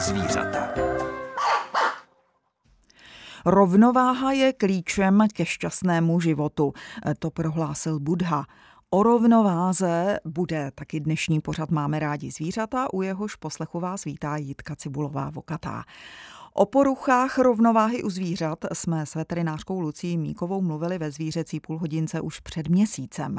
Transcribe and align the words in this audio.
zvířata. 0.00 0.68
Rovnováha 3.46 4.32
je 4.32 4.52
klíčem 4.52 5.24
ke 5.32 5.44
šťastnému 5.44 6.20
životu, 6.20 6.72
to 7.18 7.30
prohlásil 7.30 8.00
Budha. 8.00 8.44
O 8.90 9.02
rovnováze 9.02 10.18
bude 10.24 10.70
taky 10.74 11.00
dnešní 11.00 11.40
pořad 11.40 11.70
Máme 11.70 11.98
rádi 11.98 12.30
zvířata, 12.30 12.92
u 12.92 13.02
jehož 13.02 13.36
poslechu 13.36 13.80
vás 13.80 14.04
vítá 14.04 14.36
Jitka 14.36 14.76
Cibulová 14.76 15.30
Vokatá. 15.30 15.84
O 16.52 16.66
poruchách 16.66 17.38
rovnováhy 17.38 18.02
u 18.02 18.10
zvířat 18.10 18.58
jsme 18.72 19.06
s 19.06 19.14
veterinářkou 19.14 19.80
Lucí 19.80 20.18
Míkovou 20.18 20.62
mluvili 20.62 20.98
ve 20.98 21.10
zvířecí 21.10 21.60
půlhodince 21.60 22.20
už 22.20 22.40
před 22.40 22.68
měsícem. 22.68 23.38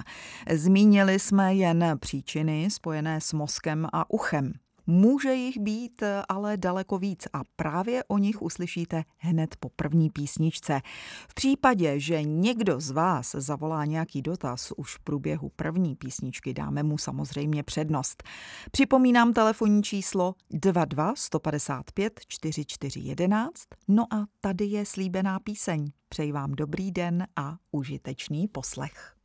Zmínili 0.51 1.19
jsme 1.19 1.55
jen 1.55 1.97
příčiny 1.99 2.67
spojené 2.71 3.21
s 3.21 3.33
mozkem 3.33 3.87
a 3.93 4.09
uchem. 4.09 4.53
Může 4.91 5.33
jich 5.33 5.57
být 5.57 6.03
ale 6.29 6.57
daleko 6.57 6.97
víc 6.97 7.27
a 7.33 7.41
právě 7.55 8.03
o 8.03 8.17
nich 8.17 8.41
uslyšíte 8.41 9.03
hned 9.17 9.55
po 9.59 9.69
první 9.69 10.09
písničce. 10.09 10.81
V 11.29 11.33
případě, 11.33 11.99
že 11.99 12.23
někdo 12.23 12.79
z 12.79 12.91
vás 12.91 13.35
zavolá 13.39 13.85
nějaký 13.85 14.21
dotaz 14.21 14.73
už 14.77 14.95
v 14.95 14.99
průběhu 14.99 15.51
první 15.55 15.95
písničky, 15.95 16.53
dáme 16.53 16.83
mu 16.83 16.97
samozřejmě 16.97 17.63
přednost. 17.63 18.23
Připomínám 18.71 19.33
telefonní 19.33 19.83
číslo 19.83 20.35
22 20.49 21.13
155 21.15 22.19
4411. 22.27 23.51
No 23.87 24.13
a 24.13 24.25
tady 24.41 24.65
je 24.65 24.85
slíbená 24.85 25.39
píseň. 25.39 25.91
Přeji 26.09 26.31
vám 26.31 26.51
dobrý 26.51 26.91
den 26.91 27.27
a 27.35 27.57
užitečný 27.71 28.47
poslech. 28.47 29.20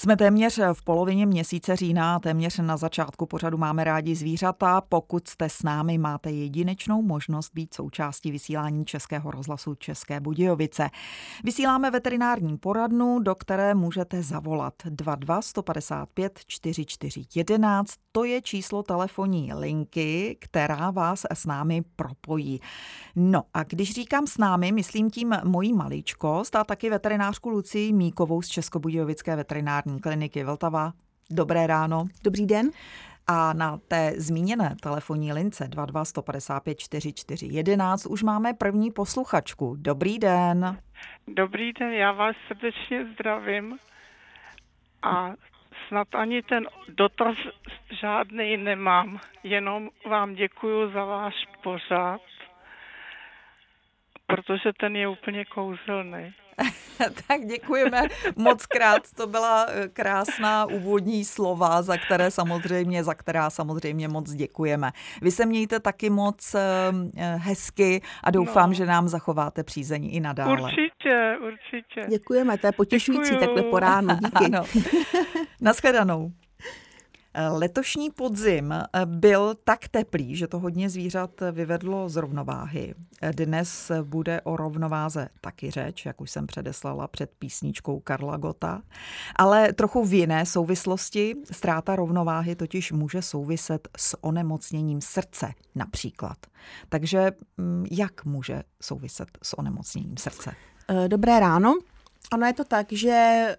Jsme 0.00 0.16
téměř 0.16 0.60
v 0.72 0.84
polovině 0.84 1.26
měsíce 1.26 1.76
října, 1.76 2.18
téměř 2.18 2.58
na 2.58 2.76
začátku 2.76 3.26
pořadu 3.26 3.58
máme 3.58 3.84
rádi 3.84 4.14
zvířata. 4.14 4.80
Pokud 4.80 5.28
jste 5.28 5.48
s 5.48 5.62
námi, 5.62 5.98
máte 5.98 6.30
jedinečnou 6.30 7.02
možnost 7.02 7.50
být 7.54 7.74
součástí 7.74 8.30
vysílání 8.30 8.84
Českého 8.84 9.30
rozhlasu 9.30 9.74
České 9.74 10.20
Budějovice. 10.20 10.90
Vysíláme 11.44 11.90
veterinární 11.90 12.58
poradnu, 12.58 13.18
do 13.18 13.34
které 13.34 13.74
můžete 13.74 14.22
zavolat 14.22 14.74
22 14.84 15.42
155 15.42 16.40
44 16.46 17.24
11. 17.34 17.94
To 18.12 18.24
je 18.24 18.42
číslo 18.42 18.82
telefonní 18.82 19.54
linky, 19.54 20.36
která 20.40 20.90
vás 20.90 21.26
s 21.34 21.46
námi 21.46 21.82
propojí. 21.96 22.60
No 23.16 23.42
a 23.54 23.62
když 23.62 23.92
říkám 23.92 24.26
s 24.26 24.38
námi, 24.38 24.72
myslím 24.72 25.10
tím 25.10 25.36
mojí 25.44 25.72
maličkost 25.72 26.56
a 26.56 26.64
taky 26.64 26.90
veterinářku 26.90 27.50
Lucii 27.50 27.92
Míkovou 27.92 28.42
z 28.42 28.48
Českobudějovické 28.48 29.36
veterinární 29.36 29.89
veterinární 29.90 30.00
kliniky 30.00 30.44
Vltava. 30.44 30.92
Dobré 31.30 31.66
ráno. 31.66 32.04
Dobrý 32.24 32.46
den. 32.46 32.70
A 33.26 33.52
na 33.52 33.78
té 33.88 34.12
zmíněné 34.16 34.76
telefonní 34.82 35.32
lince 35.32 35.68
22 35.68 36.04
155 36.04 36.78
44 36.78 37.46
11 37.46 38.06
už 38.06 38.22
máme 38.22 38.54
první 38.54 38.90
posluchačku. 38.90 39.76
Dobrý 39.78 40.18
den. 40.18 40.78
Dobrý 41.28 41.72
den, 41.72 41.92
já 41.92 42.12
vás 42.12 42.36
srdečně 42.48 43.06
zdravím 43.12 43.78
a 45.02 45.32
snad 45.88 46.14
ani 46.14 46.42
ten 46.42 46.66
dotaz 46.88 47.36
žádný 48.00 48.56
nemám, 48.56 49.20
jenom 49.42 49.88
vám 50.06 50.34
děkuji 50.34 50.92
za 50.92 51.04
váš 51.04 51.34
pořád, 51.62 52.20
protože 54.26 54.72
ten 54.80 54.96
je 54.96 55.08
úplně 55.08 55.44
kouzelný. 55.44 56.34
tak 57.28 57.46
děkujeme 57.46 58.02
moc 58.36 58.66
krát. 58.66 59.02
To 59.16 59.26
byla 59.26 59.66
eh, 59.68 59.88
krásná 59.88 60.66
úvodní 60.66 61.24
slova, 61.24 61.82
za 61.82 61.96
které 61.96 62.30
samozřejmě, 62.30 63.04
za 63.04 63.14
která 63.14 63.50
samozřejmě 63.50 64.08
moc 64.08 64.32
děkujeme. 64.32 64.92
Vy 65.22 65.30
se 65.30 65.46
mějte 65.46 65.80
taky 65.80 66.10
moc 66.10 66.54
eh, 66.54 66.60
eh, 67.16 67.36
hezky 67.36 68.02
a 68.24 68.30
doufám, 68.30 68.70
no. 68.70 68.74
že 68.74 68.86
nám 68.86 69.08
zachováte 69.08 69.64
přízeň 69.64 70.08
i 70.12 70.20
nadále. 70.20 70.62
Určitě, 70.62 71.36
určitě. 71.46 72.06
Děkujeme, 72.10 72.58
to 72.58 72.66
je 72.66 72.72
potěšující 72.72 73.30
Děkuju. 73.30 73.40
takhle 73.40 73.62
po 73.62 73.78
ránu. 73.78 74.14
Díky. 74.14 74.44
Ano. 74.44 74.64
Naschledanou. 75.60 76.32
Letošní 77.50 78.10
podzim 78.10 78.74
byl 79.04 79.54
tak 79.64 79.88
teplý, 79.88 80.36
že 80.36 80.46
to 80.46 80.58
hodně 80.58 80.90
zvířat 80.90 81.30
vyvedlo 81.52 82.08
z 82.08 82.16
rovnováhy. 82.16 82.94
Dnes 83.32 83.92
bude 84.02 84.40
o 84.40 84.56
rovnováze 84.56 85.28
taky 85.40 85.70
řeč, 85.70 86.06
jak 86.06 86.20
už 86.20 86.30
jsem 86.30 86.46
předeslala 86.46 87.08
před 87.08 87.30
písničkou 87.38 88.00
Karla 88.00 88.36
Gota, 88.36 88.82
ale 89.36 89.72
trochu 89.72 90.04
v 90.04 90.14
jiné 90.14 90.46
souvislosti. 90.46 91.34
Ztráta 91.52 91.96
rovnováhy 91.96 92.56
totiž 92.56 92.92
může 92.92 93.22
souviset 93.22 93.88
s 93.96 94.24
onemocněním 94.24 95.00
srdce 95.00 95.52
například. 95.74 96.36
Takže 96.88 97.32
mm, 97.56 97.86
jak 97.90 98.24
může 98.24 98.62
souviset 98.82 99.28
s 99.42 99.58
onemocněním 99.58 100.16
srdce? 100.16 100.52
Dobré 101.08 101.40
ráno. 101.40 101.78
Ono 102.32 102.46
je 102.46 102.52
to 102.52 102.64
tak, 102.64 102.92
že 102.92 103.56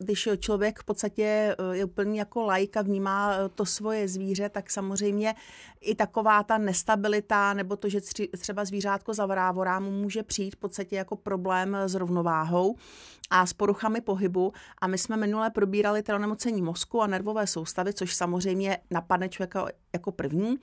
když 0.00 0.28
člověk 0.38 0.78
v 0.78 0.84
podstatě 0.84 1.24
eh, 1.58 1.76
je 1.76 1.84
úplně 1.84 2.18
jako 2.18 2.42
lajka, 2.42 2.82
vnímá 2.82 3.34
eh, 3.34 3.48
to 3.48 3.66
svoje 3.66 4.08
zvíře, 4.08 4.48
tak 4.48 4.70
samozřejmě 4.70 5.34
i 5.80 5.94
taková 5.94 6.42
ta 6.42 6.58
nestabilita 6.58 7.54
nebo 7.54 7.76
to, 7.76 7.88
že 7.88 8.00
třeba 8.38 8.64
zvířátko 8.64 9.14
zavrávorá, 9.14 9.80
mu 9.80 9.90
může 9.90 10.22
přijít 10.22 10.54
v 10.54 10.58
podstatě 10.58 10.96
jako 10.96 11.16
problém 11.16 11.76
s 11.86 11.94
rovnováhou 11.94 12.76
a 13.30 13.46
s 13.46 13.52
poruchami 13.52 14.00
pohybu. 14.00 14.52
A 14.78 14.86
my 14.86 14.98
jsme 14.98 15.16
minule 15.16 15.50
probírali 15.50 16.02
teda 16.02 16.18
nemocení 16.18 16.62
mozku 16.62 17.02
a 17.02 17.06
nervové 17.06 17.46
soustavy, 17.46 17.92
což 17.92 18.14
samozřejmě 18.14 18.78
napadne 18.90 19.28
člověka 19.28 19.66
jako 19.92 20.12
první, 20.12 20.56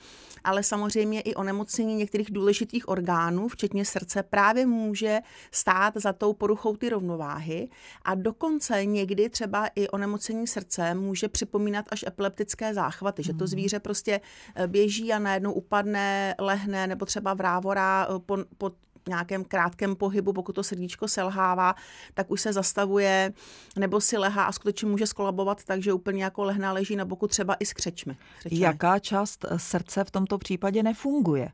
ale 0.43 0.63
samozřejmě 0.63 1.21
i 1.21 1.35
onemocnění 1.35 1.95
některých 1.95 2.31
důležitých 2.31 2.89
orgánů, 2.89 3.47
včetně 3.47 3.85
srdce, 3.85 4.23
právě 4.23 4.65
může 4.65 5.19
stát 5.51 5.93
za 5.97 6.13
tou 6.13 6.33
poruchou 6.33 6.75
ty 6.75 6.89
rovnováhy 6.89 7.69
a 8.05 8.15
dokonce 8.15 8.85
někdy 8.85 9.29
třeba 9.29 9.67
i 9.75 9.87
onemocnění 9.89 10.47
srdce 10.47 10.93
může 10.93 11.27
připomínat 11.27 11.85
až 11.89 12.05
epileptické 12.07 12.73
záchvaty, 12.73 13.23
že 13.23 13.33
to 13.33 13.37
hmm. 13.37 13.47
zvíře 13.47 13.79
prostě 13.79 14.21
eh, 14.55 14.67
běží 14.67 15.13
a 15.13 15.19
najednou 15.19 15.53
upadne, 15.53 16.35
lehne 16.39 16.87
nebo 16.87 17.05
třeba 17.05 17.33
vrávorá 17.33 18.07
eh, 18.09 18.19
po, 18.19 18.37
po 18.57 18.71
nějakém 19.07 19.43
krátkém 19.43 19.95
pohybu, 19.95 20.33
pokud 20.33 20.53
to 20.53 20.63
srdíčko 20.63 21.07
selhává, 21.07 21.75
tak 22.13 22.31
už 22.31 22.41
se 22.41 22.53
zastavuje 22.53 23.33
nebo 23.75 24.01
si 24.01 24.17
lehá 24.17 24.43
a 24.43 24.51
skutečně 24.51 24.87
může 24.87 25.07
skolabovat 25.07 25.63
tak, 25.63 25.83
že 25.83 25.93
úplně 25.93 26.23
jako 26.23 26.43
lehná 26.43 26.73
leží 26.73 26.95
na 26.95 27.05
boku 27.05 27.27
třeba 27.27 27.55
i 27.59 27.65
s 27.65 27.73
křečmi. 27.73 28.17
křečmi. 28.39 28.59
Jaká 28.59 28.99
část 28.99 29.45
srdce 29.57 30.03
v 30.03 30.11
tomto 30.11 30.37
případě 30.37 30.83
nefunguje? 30.83 31.51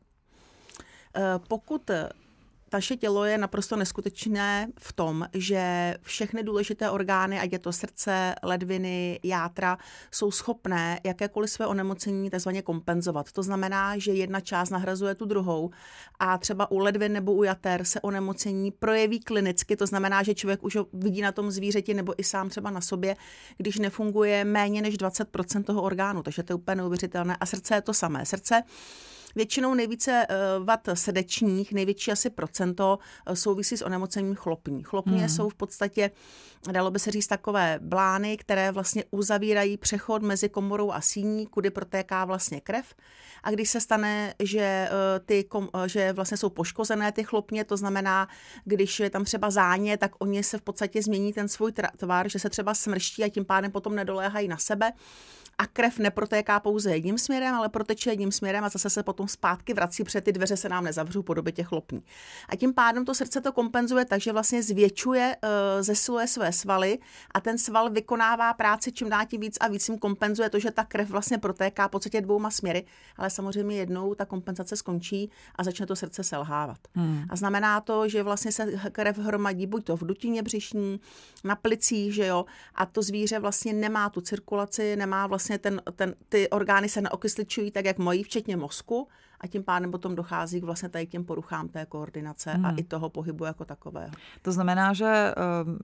Eh, 1.15 1.39
pokud 1.47 1.91
naše 2.73 2.95
tělo 2.95 3.25
je 3.25 3.37
naprosto 3.37 3.75
neskutečné 3.75 4.67
v 4.79 4.93
tom, 4.93 5.27
že 5.33 5.95
všechny 6.01 6.43
důležité 6.43 6.89
orgány, 6.89 7.39
ať 7.39 7.51
je 7.51 7.59
to 7.59 7.71
srdce, 7.71 8.35
ledviny, 8.43 9.19
játra, 9.23 9.77
jsou 10.11 10.31
schopné 10.31 10.99
jakékoliv 11.03 11.49
své 11.49 11.67
onemocnění 11.67 12.29
takzvaně 12.29 12.61
kompenzovat. 12.61 13.31
To 13.31 13.43
znamená, 13.43 13.97
že 13.97 14.11
jedna 14.11 14.39
část 14.39 14.69
nahrazuje 14.69 15.15
tu 15.15 15.25
druhou 15.25 15.71
a 16.19 16.37
třeba 16.37 16.71
u 16.71 16.77
ledvin 16.77 17.13
nebo 17.13 17.33
u 17.33 17.43
jater 17.43 17.83
se 17.83 18.01
onemocnění 18.01 18.71
projeví 18.71 19.19
klinicky, 19.19 19.75
to 19.75 19.87
znamená, 19.87 20.23
že 20.23 20.35
člověk 20.35 20.63
už 20.63 20.75
ho 20.75 20.87
vidí 20.93 21.21
na 21.21 21.31
tom 21.31 21.51
zvířeti 21.51 21.93
nebo 21.93 22.13
i 22.17 22.23
sám 22.23 22.49
třeba 22.49 22.69
na 22.69 22.81
sobě, 22.81 23.15
když 23.57 23.79
nefunguje 23.79 24.45
méně 24.45 24.81
než 24.81 24.95
20% 24.95 25.63
toho 25.63 25.81
orgánu, 25.81 26.23
takže 26.23 26.43
to 26.43 26.53
je 26.53 26.55
úplně 26.55 26.75
neuvěřitelné. 26.75 27.37
A 27.39 27.45
srdce 27.45 27.75
je 27.75 27.81
to 27.81 27.93
samé. 27.93 28.25
Srdce 28.25 28.63
Většinou 29.35 29.73
nejvíce 29.73 30.25
eh, 30.29 30.35
vad 30.63 30.79
srdečních, 30.93 31.73
největší 31.73 32.11
asi 32.11 32.29
procento, 32.29 32.99
eh, 33.27 33.35
souvisí 33.35 33.77
s 33.77 33.81
onemocněním 33.81 34.35
chlopní. 34.35 34.83
Chlopně 34.83 35.17
hmm. 35.17 35.29
jsou 35.29 35.49
v 35.49 35.55
podstatě, 35.55 36.11
dalo 36.71 36.91
by 36.91 36.99
se 36.99 37.11
říct, 37.11 37.27
takové 37.27 37.79
blány, 37.81 38.37
které 38.37 38.71
vlastně 38.71 39.03
uzavírají 39.11 39.77
přechod 39.77 40.21
mezi 40.21 40.49
komorou 40.49 40.91
a 40.91 41.01
síní, 41.01 41.47
kudy 41.47 41.69
protéká 41.69 42.25
vlastně 42.25 42.61
krev. 42.61 42.93
A 43.43 43.51
když 43.51 43.69
se 43.69 43.79
stane, 43.79 44.33
že, 44.39 44.59
eh, 44.61 45.19
ty, 45.25 45.45
že 45.85 46.13
vlastně 46.13 46.37
jsou 46.37 46.49
poškozené 46.49 47.11
ty 47.11 47.23
chlopně, 47.23 47.63
to 47.63 47.77
znamená, 47.77 48.27
když 48.65 48.99
je 48.99 49.09
tam 49.09 49.23
třeba 49.23 49.49
záně, 49.49 49.97
tak 49.97 50.11
oni 50.19 50.43
se 50.43 50.57
v 50.57 50.61
podstatě 50.61 51.01
změní 51.01 51.33
ten 51.33 51.47
svůj 51.47 51.71
tvar, 51.97 52.29
že 52.29 52.39
se 52.39 52.49
třeba 52.49 52.73
smrští 52.73 53.23
a 53.23 53.29
tím 53.29 53.45
pádem 53.45 53.71
potom 53.71 53.95
nedoléhají 53.95 54.47
na 54.47 54.57
sebe 54.57 54.93
a 55.57 55.67
krev 55.67 55.99
neprotéká 55.99 56.59
pouze 56.59 56.91
jedním 56.91 57.17
směrem, 57.17 57.55
ale 57.55 57.69
proteče 57.69 58.09
jedním 58.09 58.31
směrem 58.31 58.63
a 58.63 58.69
zase 58.69 58.89
se 58.89 59.03
potom 59.03 59.27
zpátky 59.27 59.73
vrací, 59.73 60.03
protože 60.03 60.21
ty 60.21 60.31
dveře 60.31 60.57
se 60.57 60.69
nám 60.69 60.83
nezavřou 60.83 61.23
po 61.23 61.33
době 61.33 61.53
těch 61.53 61.71
lopní. 61.71 62.03
A 62.49 62.55
tím 62.55 62.73
pádem 62.73 63.05
to 63.05 63.15
srdce 63.15 63.41
to 63.41 63.51
kompenzuje 63.51 64.05
tak, 64.05 64.21
že 64.21 64.31
vlastně 64.31 64.63
zvětšuje, 64.63 65.35
eh, 65.41 65.83
zesiluje 65.83 66.27
své 66.27 66.53
svaly 66.53 66.99
a 67.31 67.41
ten 67.41 67.57
sval 67.57 67.89
vykonává 67.89 68.53
práci 68.53 68.91
čím 68.91 69.09
dá 69.09 69.25
tím 69.25 69.41
víc 69.41 69.57
a 69.59 69.67
víc 69.67 69.89
jim 69.89 69.97
kompenzuje 69.97 70.49
to, 70.49 70.59
že 70.59 70.71
ta 70.71 70.83
krev 70.83 71.09
vlastně 71.09 71.37
protéká 71.37 71.87
v 71.87 71.91
podstatě 71.91 72.21
dvouma 72.21 72.51
směry, 72.51 72.85
ale 73.17 73.29
samozřejmě 73.29 73.75
jednou 73.75 74.15
ta 74.15 74.25
kompenzace 74.25 74.75
skončí 74.75 75.31
a 75.55 75.63
začne 75.63 75.85
to 75.85 75.95
srdce 75.95 76.23
selhávat. 76.23 76.77
Hmm. 76.93 77.25
A 77.29 77.35
znamená 77.35 77.81
to, 77.81 78.09
že 78.09 78.23
vlastně 78.23 78.51
se 78.51 78.71
krev 78.91 79.17
hromadí 79.17 79.67
buď 79.67 79.83
to 79.83 79.97
v 79.97 80.03
dutině 80.03 80.43
břišní, 80.43 80.99
na 81.43 81.55
plicích, 81.55 82.13
že 82.13 82.25
jo, 82.25 82.45
a 82.75 82.85
to 82.85 83.01
zvíře 83.01 83.39
vlastně 83.39 83.73
nemá 83.73 84.09
tu 84.09 84.21
cirkulaci, 84.21 84.95
nemá 84.95 85.27
vlastně 85.27 85.42
vlastně 85.43 85.57
ten, 85.57 85.81
ten, 85.95 86.15
ty 86.29 86.49
orgány 86.49 86.89
se 86.89 87.01
neokysličují 87.01 87.71
tak, 87.71 87.85
jak 87.85 87.97
mají, 87.97 88.23
včetně 88.23 88.57
mozku, 88.57 89.07
a 89.39 89.47
tím 89.47 89.63
pádem 89.63 89.91
potom 89.91 90.15
dochází 90.15 90.61
k 90.61 90.63
vlastně 90.63 90.89
tady 90.89 91.07
k 91.07 91.09
těm 91.09 91.25
poruchám 91.25 91.67
té 91.67 91.85
koordinace 91.85 92.51
hmm. 92.51 92.65
a 92.65 92.73
i 92.77 92.83
toho 92.83 93.09
pohybu 93.09 93.45
jako 93.45 93.65
takového. 93.65 94.11
To 94.41 94.51
znamená, 94.51 94.93
že 94.93 95.05
ehm, 95.05 95.79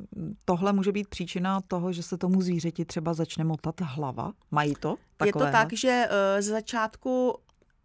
tohle 0.46 0.74
může 0.74 0.92
být 0.92 1.08
příčina 1.08 1.62
toho, 1.62 1.94
že 1.94 2.04
se 2.04 2.18
tomu 2.18 2.42
zvířeti 2.42 2.86
třeba 2.86 3.14
začne 3.14 3.44
motat 3.44 3.82
hlava? 3.82 4.34
Mají 4.52 4.74
to? 4.80 4.96
Takové, 5.18 5.46
je 5.46 5.52
to 5.52 5.58
tak, 5.58 5.74
že 5.74 6.08
uh, 6.08 6.42
z 6.42 6.62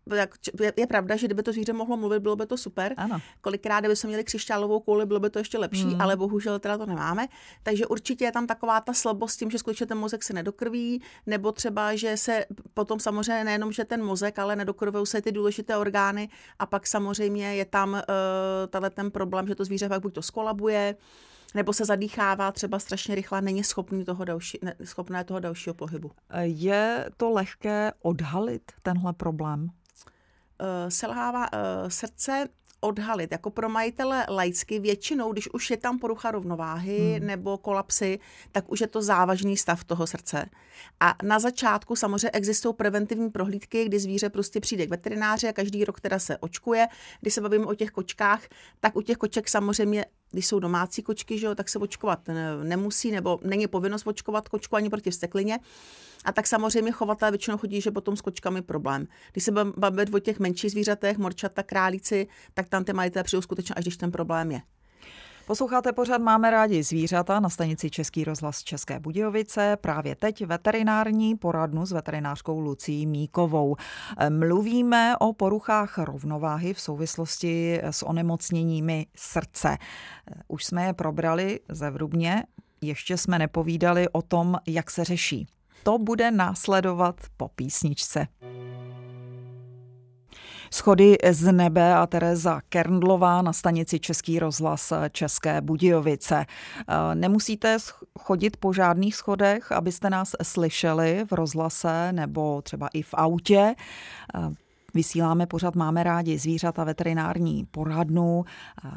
začátku 0.07 0.63
je, 0.63 0.73
je 0.77 0.87
pravda, 0.87 1.17
že 1.17 1.27
kdyby 1.27 1.43
to 1.43 1.53
zvíře 1.53 1.73
mohlo 1.73 1.97
mluvit, 1.97 2.21
bylo 2.21 2.37
by 2.37 2.47
to 2.47 2.57
super. 2.57 2.95
Ano. 2.97 3.21
Kolikrát, 3.41 3.81
kdyby 3.81 3.97
jsme 3.97 4.09
měli 4.09 4.25
křišťálovou 4.25 4.81
kouli, 4.81 5.07
bylo 5.07 5.21
by 5.21 5.31
to 5.31 5.39
ještě 5.39 5.59
lepší, 5.59 5.85
hmm. 5.85 6.01
ale 6.01 6.17
bohužel 6.17 6.59
teda 6.59 6.79
to 6.79 6.87
nemáme. 6.87 7.29
Takže 7.63 7.87
určitě 7.87 8.25
je 8.25 8.33
tam 8.33 8.47
taková 8.47 8.81
ta 8.81 8.93
slabost 8.93 9.39
tím, 9.39 9.51
že 9.51 9.59
skutečně 9.59 9.87
ten 9.87 9.99
mozek 9.99 10.23
se 10.23 10.33
nedokrví, 10.33 11.03
nebo 11.27 11.53
třeba, 11.53 11.95
že 11.95 12.17
se 12.17 12.45
potom 12.75 13.01
samozřejmě 13.01 13.45
nejenom, 13.45 13.73
že 13.73 13.85
ten 13.85 14.05
mozek, 14.05 14.39
ale 14.39 14.57
nedokrvují 14.57 15.07
se 15.07 15.23
ty 15.23 15.33
důležité 15.33 15.77
orgány 15.77 16.29
a 16.59 16.67
pak 16.67 16.87
samozřejmě 16.87 17.55
je 17.55 17.65
tam 17.65 17.93
uh, 17.93 18.89
ten 18.91 19.11
problém, 19.11 19.49
že 19.49 19.55
to 19.55 19.65
zvíře 19.65 19.89
pak 19.89 20.03
buď 20.03 20.15
to 20.15 20.23
skolabuje, 20.23 20.97
nebo 21.55 21.73
se 21.73 21.85
zadýchává 21.85 22.53
třeba 22.53 22.79
strašně 22.79 23.15
rychle, 23.15 23.43
není 23.43 23.65
schopný 23.65 24.05
toho 24.05 24.25
další, 24.25 24.59
ne, 24.63 24.75
schopné 24.85 25.25
toho 25.25 25.41
dalšího 25.41 25.75
pohybu. 25.75 26.11
Je 26.41 27.11
to 27.17 27.31
lehké 27.31 27.93
odhalit 28.03 28.73
tenhle 28.83 29.13
problém? 29.13 29.71
Uh, 30.61 30.67
selhává 30.89 31.53
uh, 31.53 31.89
srdce 31.89 32.49
odhalit. 32.85 33.33
Jako 33.33 33.51
pro 33.51 33.69
majitele 33.69 34.27
laicky 34.29 34.79
většinou, 34.79 35.33
když 35.33 35.55
už 35.55 35.71
je 35.71 35.77
tam 35.77 35.99
porucha 35.99 36.31
rovnováhy 36.31 37.17
hmm. 37.19 37.27
nebo 37.27 37.59
kolapsy, 37.59 38.19
tak 38.53 38.73
už 38.73 38.81
je 38.81 38.87
to 38.87 39.03
závažný 39.03 39.57
stav 39.57 39.85
toho 39.85 40.07
srdce. 40.07 40.47
A 41.01 41.15
na 41.23 41.39
začátku 41.39 41.97
samozřejmě 41.97 42.31
existují 42.31 42.75
preventivní 42.75 43.31
prohlídky, 43.31 43.85
kdy 43.85 43.99
zvíře 43.99 44.31
prostě 44.31 44.61
přijde 44.61 44.87
k 44.87 44.91
veterináři 44.91 45.49
a 45.49 45.53
každý 45.53 45.85
rok 45.85 46.01
teda 46.01 46.19
se 46.19 46.39
očkuje. 46.39 46.87
Když 47.21 47.35
se 47.35 47.41
bavíme 47.41 47.67
o 47.67 47.75
těch 47.75 47.91
kočkách, 47.91 48.43
tak 48.81 48.97
u 48.97 49.03
těch 49.03 49.17
koček 49.17 49.49
samozřejmě 49.49 50.05
když 50.35 50.47
jsou 50.47 50.59
domácí 50.59 51.03
kočky, 51.03 51.39
že 51.39 51.47
jo, 51.47 51.55
tak 51.55 51.69
se 51.69 51.79
očkovat 51.79 52.21
nemusí, 52.63 53.11
nebo 53.11 53.41
není 53.43 53.67
povinnost 53.67 54.07
očkovat 54.07 54.49
kočku 54.49 54.77
ani 54.77 54.91
proti 54.91 55.11
vsteklině. 55.11 55.59
A 56.25 56.33
tak 56.33 56.47
samozřejmě 56.47 56.93
chovatelé 56.93 57.31
většinou 57.31 57.59
chodí, 57.59 57.81
že 57.81 57.91
potom 57.91 58.17
s 58.17 58.21
kočkami 58.21 58.63
problém. 58.63 59.07
Když 59.33 59.45
se 59.45 59.53
bavíme 59.77 60.07
o 60.15 60.19
těch 60.19 60.39
menších 60.39 60.71
zvířatech, 60.71 61.19
morčata, 61.19 61.63
králíci, 61.63 62.27
tak 62.55 62.69
tam 62.69 62.85
ty 62.85 62.93
majitelé 62.93 63.25
přijdou 63.25 63.43
skutečně, 63.43 63.75
až 63.75 63.85
když 63.85 63.97
ten 63.97 64.11
problém 64.11 64.51
je. 64.51 64.61
Posloucháte 65.47 65.93
pořád 65.93 66.19
Máme 66.19 66.51
rádi 66.51 66.83
zvířata 66.83 67.41
na 67.41 67.49
stanici 67.49 67.91
Český 67.91 68.25
rozhlas 68.25 68.63
České 68.63 69.01
Budějovice. 69.01 69.77
Právě 69.81 70.17
teď 70.17 70.47
veterinární 70.47 71.37
poradnu 71.37 71.87
s 71.87 71.93
veterinářkou 71.93 72.61
Lucí 72.61 73.07
Míkovou. 73.07 73.77
Mluvíme 74.29 75.17
o 75.17 75.33
poruchách 75.33 75.99
rovnováhy 75.99 76.75
v 76.75 76.81
souvislosti 76.81 77.81
s 77.83 78.03
onemocněními 78.03 79.07
srdce. 79.17 79.79
Už 80.49 80.65
jsme 80.65 80.87
je 80.87 80.93
probrali 80.93 81.61
zevrubně, 81.69 82.45
ještě 82.81 83.17
jsme 83.17 83.39
nepovídali 83.39 84.09
o 84.09 84.23
tom, 84.23 84.57
jak 84.67 84.91
se 84.91 85.05
řeší. 85.05 85.47
To 85.83 85.99
bude 85.99 86.31
následovat 86.31 87.17
po 87.37 87.49
písničce. 87.49 88.27
Schody 90.75 91.17
z 91.31 91.53
nebe 91.53 91.95
a 91.95 92.07
Tereza 92.07 92.61
Kerndlová 92.69 93.43
na 93.43 93.53
stanici 93.53 94.01
Český 94.01 94.39
rozhlas 94.39 94.93
České 95.13 95.61
Budějovice. 95.61 96.47
Eh, 96.47 97.15
nemusíte 97.15 97.77
chodit 98.19 98.57
po 98.57 98.73
žádných 98.73 99.15
schodech, 99.17 99.73
abyste 99.73 100.11
nás 100.11 100.37
slyšeli 100.43 101.25
v 101.31 101.33
rozhlase 101.33 102.13
nebo 102.13 102.63
třeba 102.63 102.89
i 102.93 103.03
v 103.03 103.15
autě. 103.15 103.75
Vysíláme 104.95 105.47
pořád 105.47 105.77
Máme 105.77 106.03
rádi 106.03 106.39
zvířata 106.39 106.85
veterinární 106.85 107.67
poradnu. 107.71 108.45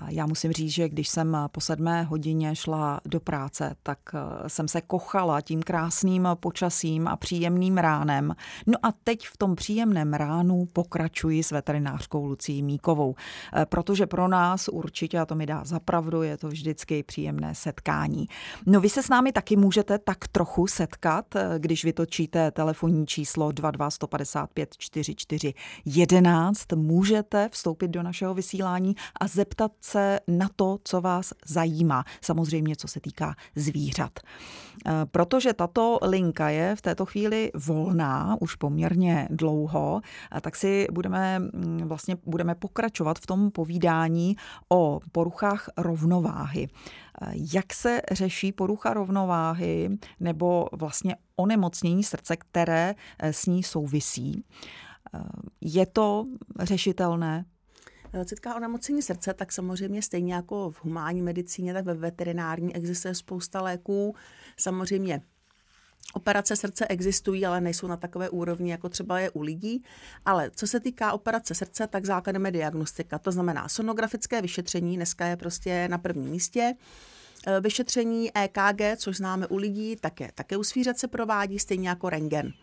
Já 0.08 0.26
musím 0.26 0.52
říct, 0.52 0.72
že 0.72 0.90
když 0.90 1.10
jsem 1.10 1.38
po 1.52 1.62
sedmé 1.62 2.04
hodině 2.04 2.56
šla 2.56 3.00
do 3.06 3.20
práce, 3.20 3.76
tak 3.84 4.00
eh, 4.14 4.50
jsem 4.50 4.68
se 4.68 4.82
kochala 4.82 5.42
tím 5.42 5.64
krásným 5.64 6.28
počasím 6.36 7.08
a 7.08 7.16
příjemným 7.16 7.78
ránem. 7.78 8.36
No 8.68 8.78
a 8.84 8.92
teď 9.04 9.28
v 9.28 9.38
tom 9.38 9.56
příjemném 9.56 10.14
ránu 10.14 10.66
pokračuji 10.74 11.44
s 11.44 11.52
veterinářkou 11.52 12.26
Lucí 12.26 12.64
Míkovou, 12.64 13.16
eh, 13.56 13.66
protože 13.66 14.08
pro 14.08 14.28
nás 14.28 14.68
určitě, 14.68 15.20
a 15.20 15.26
to 15.26 15.36
mi 15.36 15.46
dá 15.46 15.62
zapravdu, 15.66 16.22
je 16.22 16.38
to 16.38 16.48
vždycky 16.48 17.04
příjemné 17.04 17.56
setkání. 17.56 18.28
No 18.66 18.80
vy 18.80 18.90
se 18.90 19.04
s 19.04 19.10
námi 19.10 19.32
taky 19.32 19.56
můžete 19.56 19.98
tak 19.98 20.28
trochu 20.28 20.68
setkat, 20.68 21.36
eh, 21.36 21.56
když 21.58 21.84
vytočíte 21.84 22.52
telefonní 22.52 23.08
číslo 23.08 23.52
22 23.52 23.90
155 23.90 24.78
44 24.78 25.54
11 25.96 26.74
můžete 26.76 27.50
vstoupit 27.52 27.88
do 27.88 28.04
našeho 28.04 28.34
vysílání 28.34 28.96
a 29.20 29.28
zeptat 29.28 29.72
se 29.82 30.20
na 30.28 30.50
to, 30.56 30.80
co 30.84 31.02
vás 31.02 31.34
zajímá. 31.46 32.04
Samozřejmě, 32.22 32.76
co 32.76 32.88
se 32.88 33.00
týká 33.00 33.36
zvířat. 33.56 34.20
Eh, 34.86 34.92
protože 35.12 35.54
tato 35.54 36.00
linka 36.02 36.50
je 36.50 36.76
v 36.76 36.82
této 36.82 37.06
chvíli 37.06 37.52
volná 37.66 38.38
už 38.40 38.56
poměrně 38.56 39.28
dlouho, 39.32 40.02
tak 40.42 40.56
si 40.56 40.88
budeme 40.92 41.40
mm, 41.40 41.82
vlastně 41.84 42.18
budeme 42.26 42.56
pokračovat 42.56 43.20
v 43.20 43.28
tom 43.28 43.52
povídání 43.52 44.36
o 44.70 45.00
poruchách 45.12 45.70
rovnováhy. 45.78 46.68
Eh, 47.22 47.32
jak 47.54 47.74
se 47.74 48.02
řeší 48.12 48.52
porucha 48.52 48.94
rovnováhy 48.94 49.90
nebo 50.20 50.68
vlastně 50.72 51.16
onemocnění 51.36 52.04
srdce, 52.04 52.38
které 52.38 52.96
eh, 53.20 53.34
s 53.34 53.46
ní 53.46 53.64
souvisí? 53.64 54.44
Je 55.62 55.86
to 55.86 56.26
řešitelné? 56.60 57.46
Co 58.26 58.36
týká 58.36 58.56
onemocnění 58.56 59.02
srdce, 59.02 59.34
tak 59.34 59.52
samozřejmě 59.52 60.02
stejně 60.02 60.34
jako 60.34 60.72
v 60.72 60.84
humánní 60.84 61.22
medicíně, 61.22 61.74
tak 61.74 61.86
ve 61.86 61.94
veterinární 61.94 62.76
existuje 62.76 63.16
spousta 63.16 63.62
léků. 63.62 64.16
Samozřejmě 64.58 65.22
Operace 66.14 66.56
srdce 66.56 66.88
existují, 66.88 67.46
ale 67.46 67.62
nejsou 67.62 67.88
na 67.88 67.98
takové 67.98 68.30
úrovni, 68.30 68.72
jako 68.72 68.90
třeba 68.90 69.20
je 69.20 69.30
u 69.30 69.42
lidí. 69.42 69.84
Ale 70.26 70.52
co 70.56 70.68
se 70.68 70.80
týká 70.80 71.14
operace 71.14 71.56
srdce, 71.56 71.88
tak 71.88 72.06
základem 72.06 72.46
je 72.46 72.52
diagnostika. 72.52 73.20
To 73.20 73.32
znamená 73.32 73.70
sonografické 73.70 74.42
vyšetření, 74.42 74.96
dneska 74.96 75.26
je 75.26 75.38
prostě 75.38 75.88
na 75.88 75.98
prvním 75.98 76.30
místě. 76.30 76.76
Vyšetření 77.62 78.32
EKG, 78.38 78.82
což 78.98 79.18
známe 79.18 79.48
u 79.48 79.58
lidí, 79.58 79.96
také, 79.96 80.32
také 80.36 80.58
u 80.58 80.64
zvířat 80.64 80.98
se 80.98 81.08
provádí, 81.08 81.60
stejně 81.60 81.90
jako 81.90 82.10
rengen. 82.10 82.54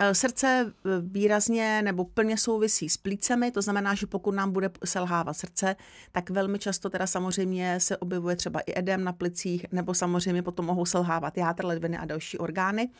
Eh, 0.00 0.14
srdce 0.14 0.72
eh, 0.86 0.88
výrazně 1.00 1.82
nebo 1.82 2.04
plně 2.04 2.38
souvisí 2.38 2.88
s 2.88 2.96
plícemi, 2.96 3.50
to 3.50 3.62
znamená, 3.62 3.94
že 3.94 4.06
pokud 4.06 4.34
nám 4.34 4.52
bude 4.52 4.70
selhávat 4.84 5.36
srdce, 5.36 5.76
tak 6.12 6.30
velmi 6.30 6.58
často 6.58 6.90
teda 6.90 7.06
samozřejmě 7.06 7.80
se 7.80 7.96
objevuje 7.96 8.36
třeba 8.36 8.60
i 8.60 8.78
edem 8.78 9.04
na 9.04 9.12
plicích, 9.12 9.66
nebo 9.72 9.94
samozřejmě 9.94 10.42
potom 10.42 10.66
mohou 10.66 10.84
selhávat 10.84 11.36
játr, 11.36 11.64
ledviny 11.64 11.98
a 11.98 12.04
další 12.04 12.38
orgány. 12.38 12.90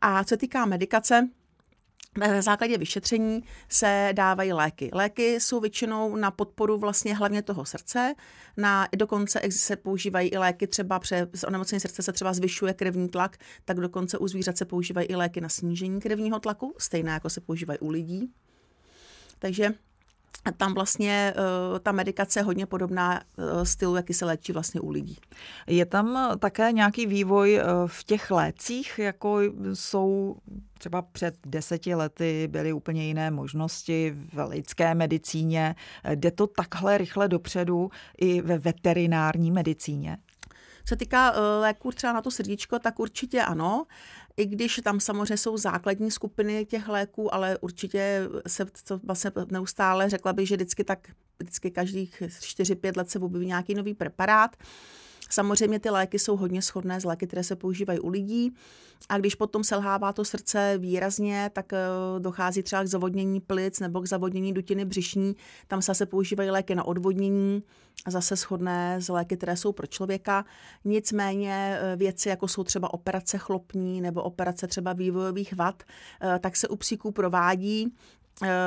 A 0.00 0.24
co 0.24 0.36
týká 0.36 0.64
medikace, 0.64 1.28
na 2.16 2.42
základě 2.42 2.78
vyšetření 2.78 3.44
se 3.68 4.10
dávají 4.12 4.52
léky. 4.52 4.90
Léky 4.92 5.40
jsou 5.40 5.60
většinou 5.60 6.16
na 6.16 6.30
podporu 6.30 6.78
vlastně 6.78 7.14
hlavně 7.16 7.42
toho 7.42 7.64
srdce, 7.64 8.14
na, 8.56 8.88
dokonce 8.96 9.40
se 9.50 9.76
používají 9.76 10.28
i 10.28 10.38
léky 10.38 10.66
třeba 10.66 10.98
pře, 10.98 11.28
z 11.34 11.44
onemocnění 11.44 11.80
srdce 11.80 12.02
se 12.02 12.12
třeba 12.12 12.32
zvyšuje 12.32 12.74
krevní 12.74 13.08
tlak, 13.08 13.36
tak 13.64 13.80
dokonce 13.80 14.18
u 14.18 14.28
zvířat 14.28 14.58
se 14.58 14.64
používají 14.64 15.06
i 15.06 15.16
léky 15.16 15.40
na 15.40 15.48
snížení 15.48 16.00
krevního 16.00 16.40
tlaku, 16.40 16.74
stejné 16.78 17.12
jako 17.12 17.30
se 17.30 17.40
používají 17.40 17.78
u 17.78 17.88
lidí. 17.88 18.32
Takže 19.38 19.74
tam 20.56 20.74
vlastně 20.74 21.34
uh, 21.36 21.78
ta 21.78 21.92
medikace 21.92 22.38
je 22.40 22.44
hodně 22.44 22.66
podobná 22.66 23.20
uh, 23.36 23.62
stylu, 23.62 23.96
jaký 23.96 24.14
se 24.14 24.24
léčí 24.24 24.52
vlastně 24.52 24.80
u 24.80 24.90
lidí. 24.90 25.18
Je 25.66 25.86
tam 25.86 26.38
také 26.38 26.72
nějaký 26.72 27.06
vývoj 27.06 27.60
uh, 27.62 27.88
v 27.88 28.04
těch 28.04 28.30
lécích, 28.30 28.98
jako 28.98 29.40
jsou 29.74 30.36
třeba 30.78 31.02
před 31.02 31.34
deseti 31.46 31.94
lety 31.94 32.48
byly 32.50 32.72
úplně 32.72 33.06
jiné 33.06 33.30
možnosti 33.30 34.16
v 34.32 34.48
lidské 34.48 34.94
medicíně. 34.94 35.74
Jde 36.14 36.30
to 36.30 36.46
takhle 36.46 36.98
rychle 36.98 37.28
dopředu 37.28 37.90
i 38.18 38.40
ve 38.40 38.58
veterinární 38.58 39.50
medicíně? 39.50 40.16
Co 40.84 40.96
týká 40.96 41.34
léků 41.60 41.92
třeba 41.92 42.12
na 42.12 42.22
to 42.22 42.30
srdíčko, 42.30 42.78
tak 42.78 43.00
určitě 43.00 43.42
ano 43.42 43.86
i 44.36 44.46
když 44.46 44.80
tam 44.84 45.00
samozřejmě 45.00 45.36
jsou 45.36 45.56
základní 45.56 46.10
skupiny 46.10 46.66
těch 46.66 46.88
léků, 46.88 47.34
ale 47.34 47.58
určitě 47.58 48.28
se 48.46 48.66
to 48.84 49.00
vlastně 49.04 49.30
neustále 49.50 50.10
řekla 50.10 50.32
bych, 50.32 50.48
že 50.48 50.56
vždycky 50.56 50.84
tak 50.84 51.08
vždycky 51.38 51.70
každých 51.70 52.22
4-5 52.22 52.96
let 52.96 53.10
se 53.10 53.18
objeví 53.18 53.46
nějaký 53.46 53.74
nový 53.74 53.94
preparát. 53.94 54.56
Samozřejmě 55.32 55.78
ty 55.78 55.90
léky 55.90 56.18
jsou 56.18 56.36
hodně 56.36 56.62
shodné 56.62 57.00
z 57.00 57.04
léky, 57.04 57.26
které 57.26 57.44
se 57.44 57.56
používají 57.56 58.00
u 58.00 58.08
lidí. 58.08 58.54
A 59.08 59.18
když 59.18 59.34
potom 59.34 59.64
selhává 59.64 60.12
to 60.12 60.24
srdce 60.24 60.78
výrazně, 60.78 61.50
tak 61.52 61.72
eh, 61.72 61.78
dochází 62.18 62.62
třeba 62.62 62.82
k 62.82 62.86
zavodnění 62.86 63.40
plic 63.40 63.80
nebo 63.80 64.00
k 64.00 64.08
zavodnění 64.08 64.52
dutiny 64.52 64.84
břišní. 64.84 65.36
Tam 65.66 65.82
se 65.82 65.86
zase 65.86 66.06
používají 66.06 66.50
léky 66.50 66.74
na 66.74 66.84
odvodnění, 66.84 67.62
zase 68.08 68.36
shodné 68.36 69.00
z 69.00 69.08
léky, 69.08 69.36
které 69.36 69.56
jsou 69.56 69.72
pro 69.72 69.86
člověka. 69.86 70.44
Nicméně 70.84 71.78
eh, 71.80 71.96
věci, 71.96 72.28
jako 72.28 72.48
jsou 72.48 72.64
třeba 72.64 72.94
operace 72.94 73.38
chlopní 73.38 74.00
nebo 74.00 74.22
operace 74.22 74.66
třeba 74.66 74.92
vývojových 74.92 75.54
vad, 75.56 75.82
eh, 75.82 76.38
tak 76.38 76.56
se 76.56 76.68
u 76.68 76.76
psíků 76.76 77.12
provádí 77.12 77.94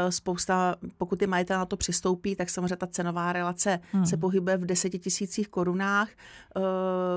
spousta, 0.10 0.76
pokud 0.98 1.20
ty 1.20 1.28
majitel 1.28 1.58
na 1.58 1.66
to 1.66 1.78
přistoupí, 1.78 2.36
tak 2.36 2.50
samozřejmě 2.50 2.76
ta 2.76 2.88
cenová 2.88 3.34
relace 3.34 3.80
hmm. 3.92 4.06
se 4.06 4.18
pohybuje 4.18 4.58
v 4.58 4.66
desetitisících 4.66 5.48
korunách. 5.48 6.10
Eh, 6.10 6.62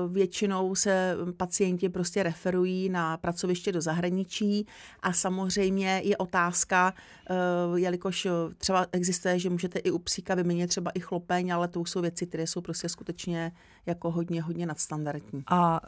většinou 0.07 0.75
se 0.75 1.15
pacienti 1.37 1.89
prostě 1.89 2.23
referují 2.23 2.89
na 2.89 3.17
pracoviště 3.17 3.71
do 3.71 3.81
zahraničí 3.81 4.67
a 5.01 5.13
samozřejmě 5.13 6.01
je 6.03 6.17
otázka, 6.17 6.93
eh, 7.29 7.35
jelikož 7.75 8.27
třeba 8.57 8.85
existuje, 8.91 9.39
že 9.39 9.49
můžete 9.49 9.79
i 9.79 9.91
u 9.91 9.99
psíka 9.99 10.35
vyměnit 10.35 10.67
třeba 10.67 10.91
i 10.91 10.99
chlopeň, 10.99 11.53
ale 11.53 11.67
to 11.67 11.85
jsou 11.85 12.01
věci, 12.01 12.27
které 12.27 12.47
jsou 12.47 12.61
prostě 12.61 12.89
skutečně 12.89 13.51
jako 13.85 14.11
hodně, 14.11 14.41
hodně 14.41 14.65
nadstandardní. 14.65 15.43
A 15.47 15.79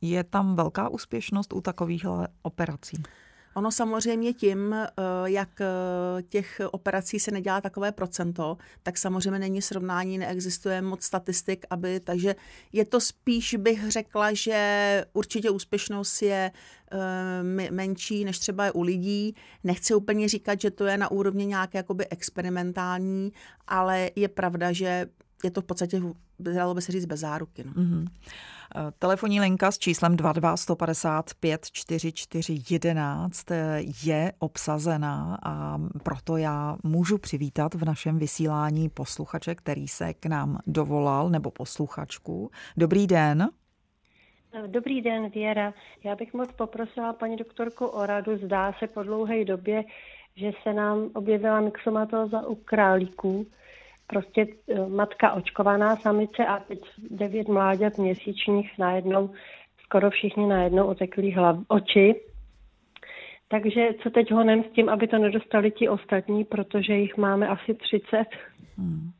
je 0.00 0.24
tam 0.24 0.54
velká 0.54 0.88
úspěšnost 0.88 1.52
u 1.52 1.60
takových 1.60 2.06
operací? 2.42 3.02
Ono 3.58 3.70
samozřejmě 3.72 4.32
tím, 4.32 4.74
eh, 4.74 4.88
jak 5.24 5.60
eh, 5.60 6.22
těch 6.22 6.60
operací 6.70 7.20
se 7.20 7.30
nedělá 7.30 7.60
takové 7.60 7.92
procento, 7.92 8.56
tak 8.82 8.98
samozřejmě 8.98 9.38
není 9.38 9.62
srovnání, 9.62 10.18
neexistuje 10.18 10.82
moc 10.82 11.02
statistik, 11.02 11.66
aby, 11.70 12.00
takže 12.00 12.36
je 12.72 12.84
to 12.84 13.00
spíš, 13.00 13.54
bych 13.54 13.90
řekla, 13.90 14.32
že 14.32 15.04
určitě 15.12 15.50
úspěšnost 15.50 16.22
je 16.22 16.50
eh, 16.92 17.70
menší, 17.70 18.24
než 18.24 18.38
třeba 18.38 18.64
je 18.64 18.72
u 18.72 18.82
lidí. 18.82 19.34
Nechci 19.64 19.94
úplně 19.94 20.28
říkat, 20.28 20.60
že 20.60 20.70
to 20.70 20.86
je 20.86 20.98
na 20.98 21.10
úrovni 21.10 21.46
nějaké 21.46 21.78
jakoby 21.78 22.06
experimentální, 22.08 23.32
ale 23.68 24.10
je 24.16 24.28
pravda, 24.28 24.72
že 24.72 25.06
je 25.44 25.50
to 25.50 25.60
v 25.60 25.64
podstatě, 25.64 26.00
dalo 26.38 26.74
by 26.74 26.82
se 26.82 26.92
říct, 26.92 27.06
bez 27.06 27.20
záruky. 27.20 27.64
No. 27.64 27.72
Mm-hmm. 27.72 28.06
Telefonní 28.98 29.40
linka 29.40 29.70
s 29.70 29.78
číslem 29.78 30.16
22 30.16 30.56
155 30.56 31.66
44 31.72 32.62
11 32.70 33.46
je 34.04 34.32
obsazená 34.38 35.38
a 35.42 35.78
proto 36.02 36.36
já 36.36 36.76
můžu 36.82 37.18
přivítat 37.18 37.74
v 37.74 37.84
našem 37.84 38.18
vysílání 38.18 38.88
posluchače, 38.88 39.54
který 39.54 39.88
se 39.88 40.14
k 40.14 40.26
nám 40.26 40.58
dovolal, 40.66 41.30
nebo 41.30 41.50
posluchačku. 41.50 42.50
Dobrý 42.76 43.06
den. 43.06 43.48
Dobrý 44.66 45.02
den, 45.02 45.30
Věra. 45.30 45.74
Já 46.04 46.16
bych 46.16 46.34
moc 46.34 46.52
poprosila 46.52 47.12
paní 47.12 47.36
doktorku 47.36 47.86
o 47.86 48.06
radu. 48.06 48.36
Zdá 48.36 48.72
se 48.78 48.86
po 48.86 49.02
dlouhé 49.02 49.44
době, 49.44 49.84
že 50.36 50.50
se 50.62 50.72
nám 50.72 51.10
objevila 51.14 51.60
myxomatóza 51.60 52.46
u 52.46 52.54
králíků 52.54 53.46
prostě 54.08 54.46
eh, 54.68 54.88
matka 54.88 55.32
očkovaná 55.32 55.96
samice 55.96 56.46
a 56.46 56.58
teď 56.58 56.80
devět 57.10 57.48
mláďat 57.48 57.98
měsíčních 57.98 58.78
najednou, 58.78 59.30
skoro 59.84 60.10
všichni 60.10 60.46
najednou 60.46 60.86
oteklí 60.86 61.32
hlav, 61.32 61.56
oči. 61.68 62.20
Takže 63.48 63.88
co 64.02 64.10
teď 64.10 64.30
honem 64.30 64.64
s 64.64 64.72
tím, 64.74 64.88
aby 64.88 65.08
to 65.08 65.18
nedostali 65.18 65.70
ti 65.70 65.88
ostatní, 65.88 66.44
protože 66.44 66.92
jich 66.92 67.16
máme 67.16 67.48
asi 67.48 67.74
30. 67.74 68.24
Hmm. 68.76 69.10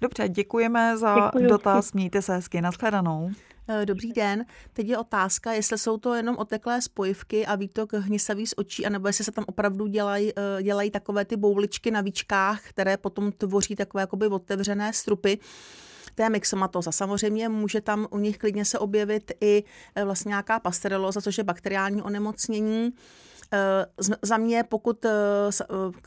Dobře, 0.00 0.28
děkujeme 0.28 0.96
za 0.96 1.14
Děkuju. 1.14 1.48
dotaz. 1.48 1.92
Mějte 1.92 2.22
se 2.22 2.34
hezky. 2.34 2.60
Naschledanou. 2.60 3.30
Eh, 3.72 3.86
dobrý 3.86 4.12
den. 4.12 4.44
Teď 4.72 4.88
je 4.88 4.98
otázka, 4.98 5.52
jestli 5.52 5.78
jsou 5.78 5.98
to 5.98 6.14
jenom 6.14 6.36
oteklé 6.38 6.82
spojivky 6.82 7.46
a 7.46 7.56
výtok 7.56 7.92
hnisavý 7.92 8.46
z 8.46 8.54
očí, 8.56 8.86
anebo 8.86 9.08
jestli 9.08 9.24
se 9.24 9.32
tam 9.32 9.44
opravdu 9.48 9.86
dělají, 9.86 10.32
eh, 10.36 10.62
dělají 10.62 10.90
takové 10.90 11.24
ty 11.24 11.36
bouličky 11.36 11.90
na 11.90 12.00
víčkách, 12.00 12.62
které 12.62 12.96
potom 12.96 13.32
tvoří 13.32 13.76
takové 13.76 14.00
jakoby 14.00 14.26
otevřené 14.26 14.92
strupy 14.92 15.38
té 16.14 16.30
myxomatoza. 16.30 16.92
Samozřejmě 16.92 17.48
může 17.48 17.80
tam 17.80 18.06
u 18.10 18.18
nich 18.18 18.38
klidně 18.38 18.64
se 18.64 18.78
objevit 18.78 19.32
i 19.40 19.64
eh, 19.94 20.04
vlastně 20.04 20.28
nějaká 20.28 20.60
pastereloza, 20.60 21.20
což 21.20 21.38
je 21.38 21.44
bakteriální 21.44 22.02
onemocnění. 22.02 22.92
Eh, 23.52 23.86
za 24.22 24.36
mě, 24.36 24.64
pokud 24.64 25.04
eh, 25.04 25.10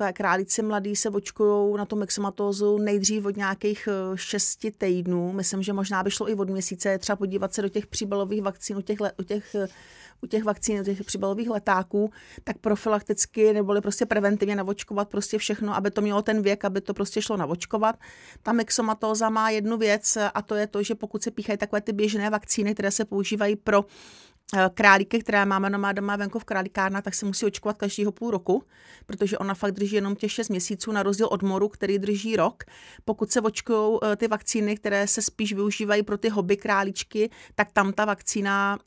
eh, 0.01 0.13
králíci 0.13 0.61
mladí 0.61 0.95
se 0.95 1.09
očkují 1.09 1.77
na 1.77 1.85
tu 1.85 1.95
myxomatózu 1.95 2.77
nejdřív 2.77 3.25
od 3.25 3.37
nějakých 3.37 3.89
šesti 4.15 4.71
týdnů, 4.71 5.31
myslím, 5.31 5.63
že 5.63 5.73
možná 5.73 6.03
by 6.03 6.11
šlo 6.11 6.29
i 6.29 6.33
od 6.33 6.49
měsíce, 6.49 6.97
třeba 6.97 7.15
podívat 7.15 7.53
se 7.53 7.61
do 7.61 7.69
těch 7.69 7.87
příbalových 7.87 8.41
vakcín, 8.41 8.77
u 8.77 8.81
těch, 8.81 8.99
u 9.19 9.23
těch 9.23 9.55
u 10.23 10.27
těch 10.27 10.43
vakcín, 10.43 10.81
u 10.81 10.83
těch 10.83 11.03
příbalových 11.03 11.49
letáků, 11.49 12.11
tak 12.43 12.57
profilakticky 12.57 13.53
neboli 13.53 13.81
prostě 13.81 14.05
preventivně 14.05 14.55
navočkovat 14.55 15.09
prostě 15.09 15.37
všechno, 15.37 15.75
aby 15.75 15.91
to 15.91 16.01
mělo 16.01 16.21
ten 16.21 16.41
věk, 16.41 16.65
aby 16.65 16.81
to 16.81 16.93
prostě 16.93 17.21
šlo 17.21 17.37
navočkovat. 17.37 17.95
Ta 18.43 18.53
myxomatóza 18.53 19.29
má 19.29 19.49
jednu 19.49 19.77
věc 19.77 20.17
a 20.33 20.41
to 20.41 20.55
je 20.55 20.67
to, 20.67 20.83
že 20.83 20.95
pokud 20.95 21.23
se 21.23 21.31
píchají 21.31 21.57
takové 21.57 21.81
ty 21.81 21.93
běžné 21.93 22.29
vakcíny, 22.29 22.73
které 22.73 22.91
se 22.91 23.05
používají 23.05 23.55
pro 23.55 23.85
králíky, 24.73 25.19
které 25.19 25.45
máme 25.45 25.69
doma, 25.69 25.91
doma 25.91 26.15
venku 26.15 26.39
v 26.39 26.43
králíkárna, 26.43 27.01
tak 27.01 27.13
se 27.13 27.25
musí 27.25 27.45
očkovat 27.45 27.77
každého 27.77 28.11
půl 28.11 28.31
roku, 28.31 28.63
protože 29.05 29.37
ona 29.37 29.53
fakt 29.53 29.71
drží 29.71 29.95
jenom 29.95 30.15
těch 30.15 30.31
6 30.31 30.49
měsíců, 30.49 30.91
na 30.91 31.03
rozdíl 31.03 31.27
od 31.31 31.43
moru, 31.43 31.69
který 31.69 31.99
drží 31.99 32.35
rok. 32.35 32.63
Pokud 33.05 33.31
se 33.31 33.41
očkují 33.41 33.99
eh, 34.03 34.15
ty 34.15 34.27
vakcíny, 34.27 34.75
které 34.75 35.07
se 35.07 35.21
spíš 35.21 35.53
využívají 35.53 36.03
pro 36.03 36.17
ty 36.17 36.29
hobby 36.29 36.57
králíčky, 36.57 37.29
tak 37.55 37.71
tam 37.71 37.93
ta 37.93 38.05
vakcína 38.05 38.79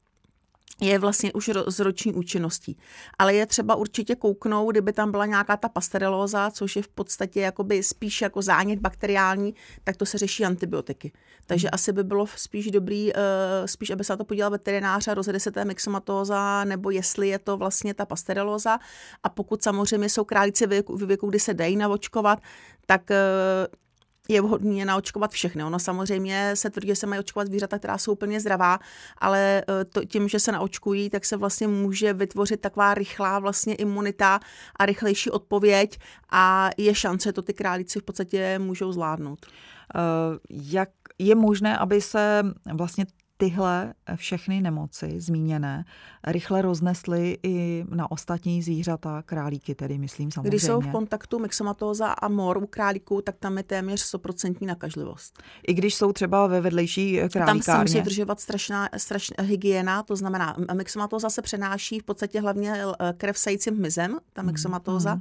je 0.80 0.98
vlastně 0.98 1.32
už 1.32 1.50
z 1.66 1.80
roční 1.80 2.14
účinností. 2.14 2.78
Ale 3.18 3.34
je 3.34 3.46
třeba 3.46 3.74
určitě 3.74 4.14
kouknout, 4.14 4.70
kdyby 4.70 4.92
tam 4.92 5.10
byla 5.10 5.26
nějaká 5.26 5.56
ta 5.56 5.68
pastereloza, 5.68 6.50
což 6.50 6.76
je 6.76 6.82
v 6.82 6.88
podstatě 6.88 7.40
jakoby 7.40 7.82
spíš 7.82 8.22
jako 8.22 8.42
zánět 8.42 8.78
bakteriální, 8.78 9.54
tak 9.84 9.96
to 9.96 10.06
se 10.06 10.18
řeší 10.18 10.44
antibiotiky. 10.44 11.12
Takže 11.46 11.68
hmm. 11.68 11.74
asi 11.74 11.92
by 11.92 12.04
bylo 12.04 12.26
spíš 12.36 12.70
dobrý, 12.70 13.12
uh, 13.12 13.20
spíš 13.66 13.90
aby 13.90 14.04
se 14.04 14.12
na 14.12 14.16
to 14.16 14.24
podíval 14.24 14.50
veterinář 14.50 15.08
a 15.08 15.14
rozjede 15.14 15.40
se 15.40 15.50
té 15.50 15.64
myxomatóza, 15.64 16.64
nebo 16.64 16.90
jestli 16.90 17.28
je 17.28 17.38
to 17.38 17.56
vlastně 17.56 17.94
ta 17.94 18.06
pastereloza. 18.06 18.78
A 19.22 19.28
pokud 19.28 19.62
samozřejmě 19.62 20.08
jsou 20.08 20.24
králíci 20.24 20.66
v 20.66 20.70
věku, 20.70 20.96
věku 20.96 21.28
kdy 21.28 21.40
se 21.40 21.54
dají 21.54 21.76
navočkovat, 21.76 22.38
tak 22.86 23.10
uh, 23.10 23.85
je 24.28 24.40
vhodné 24.40 24.84
naočkovat 24.84 25.30
všechny. 25.30 25.64
Ono 25.64 25.78
samozřejmě 25.78 26.50
se 26.54 26.70
tvrdí, 26.70 26.88
že 26.88 26.96
se 26.96 27.06
mají 27.06 27.20
očkovat 27.20 27.46
zvířata, 27.46 27.78
která 27.78 27.98
jsou 27.98 28.12
úplně 28.12 28.40
zdravá, 28.40 28.78
ale 29.18 29.62
e, 29.68 29.84
to, 29.84 30.04
tím, 30.04 30.28
že 30.28 30.40
se 30.40 30.52
naočkují, 30.52 31.10
tak 31.10 31.24
se 31.24 31.36
vlastně 31.36 31.68
může 31.68 32.12
vytvořit 32.12 32.60
taková 32.60 32.94
rychlá 32.94 33.38
vlastně 33.38 33.74
imunita 33.74 34.40
a 34.76 34.86
rychlejší 34.86 35.30
odpověď 35.30 35.98
a 36.30 36.70
je 36.76 36.94
šance, 36.94 37.32
to 37.32 37.42
ty 37.42 37.54
králíci 37.54 38.00
v 38.00 38.02
podstatě 38.02 38.58
můžou 38.58 38.92
zvládnout. 38.92 39.46
Uh, 39.46 40.36
jak 40.50 40.88
je 41.18 41.34
možné, 41.34 41.78
aby 41.78 42.00
se 42.00 42.42
vlastně 42.74 43.06
tyhle 43.36 43.94
všechny 44.14 44.60
nemoci 44.60 45.20
zmíněné 45.20 45.84
rychle 46.26 46.62
roznesly 46.62 47.38
i 47.42 47.84
na 47.90 48.10
ostatní 48.10 48.62
zvířata, 48.62 49.22
králíky 49.22 49.74
tedy, 49.74 49.98
myslím 49.98 50.30
samozřejmě. 50.30 50.48
Když 50.50 50.62
jsou 50.62 50.80
v 50.80 50.90
kontaktu 50.90 51.38
myxomatóza 51.38 52.08
a 52.08 52.28
mor 52.28 52.58
u 52.58 52.66
králíků, 52.66 53.22
tak 53.22 53.36
tam 53.38 53.56
je 53.56 53.62
téměř 53.62 54.14
100% 54.14 54.66
nakažlivost. 54.66 55.42
I 55.66 55.74
když 55.74 55.94
jsou 55.94 56.12
třeba 56.12 56.46
ve 56.46 56.60
vedlejší 56.60 57.16
králíkárně? 57.16 57.62
Tam 57.62 57.62
se 57.62 57.78
musí 57.78 58.00
držovat 58.00 58.40
strašná, 58.40 58.88
strašná 58.96 59.44
hygiena, 59.44 60.02
to 60.02 60.16
znamená, 60.16 60.56
myxomatóza 60.72 61.30
se 61.30 61.42
přenáší 61.42 62.00
v 62.00 62.02
podstatě 62.02 62.40
hlavně 62.40 62.74
eh, 62.84 63.14
krev 63.16 63.38
sajícím 63.38 63.76
hmyzem, 63.76 64.18
ta 64.32 64.42
myxomatóza. 64.42 65.14
Mm. 65.14 65.20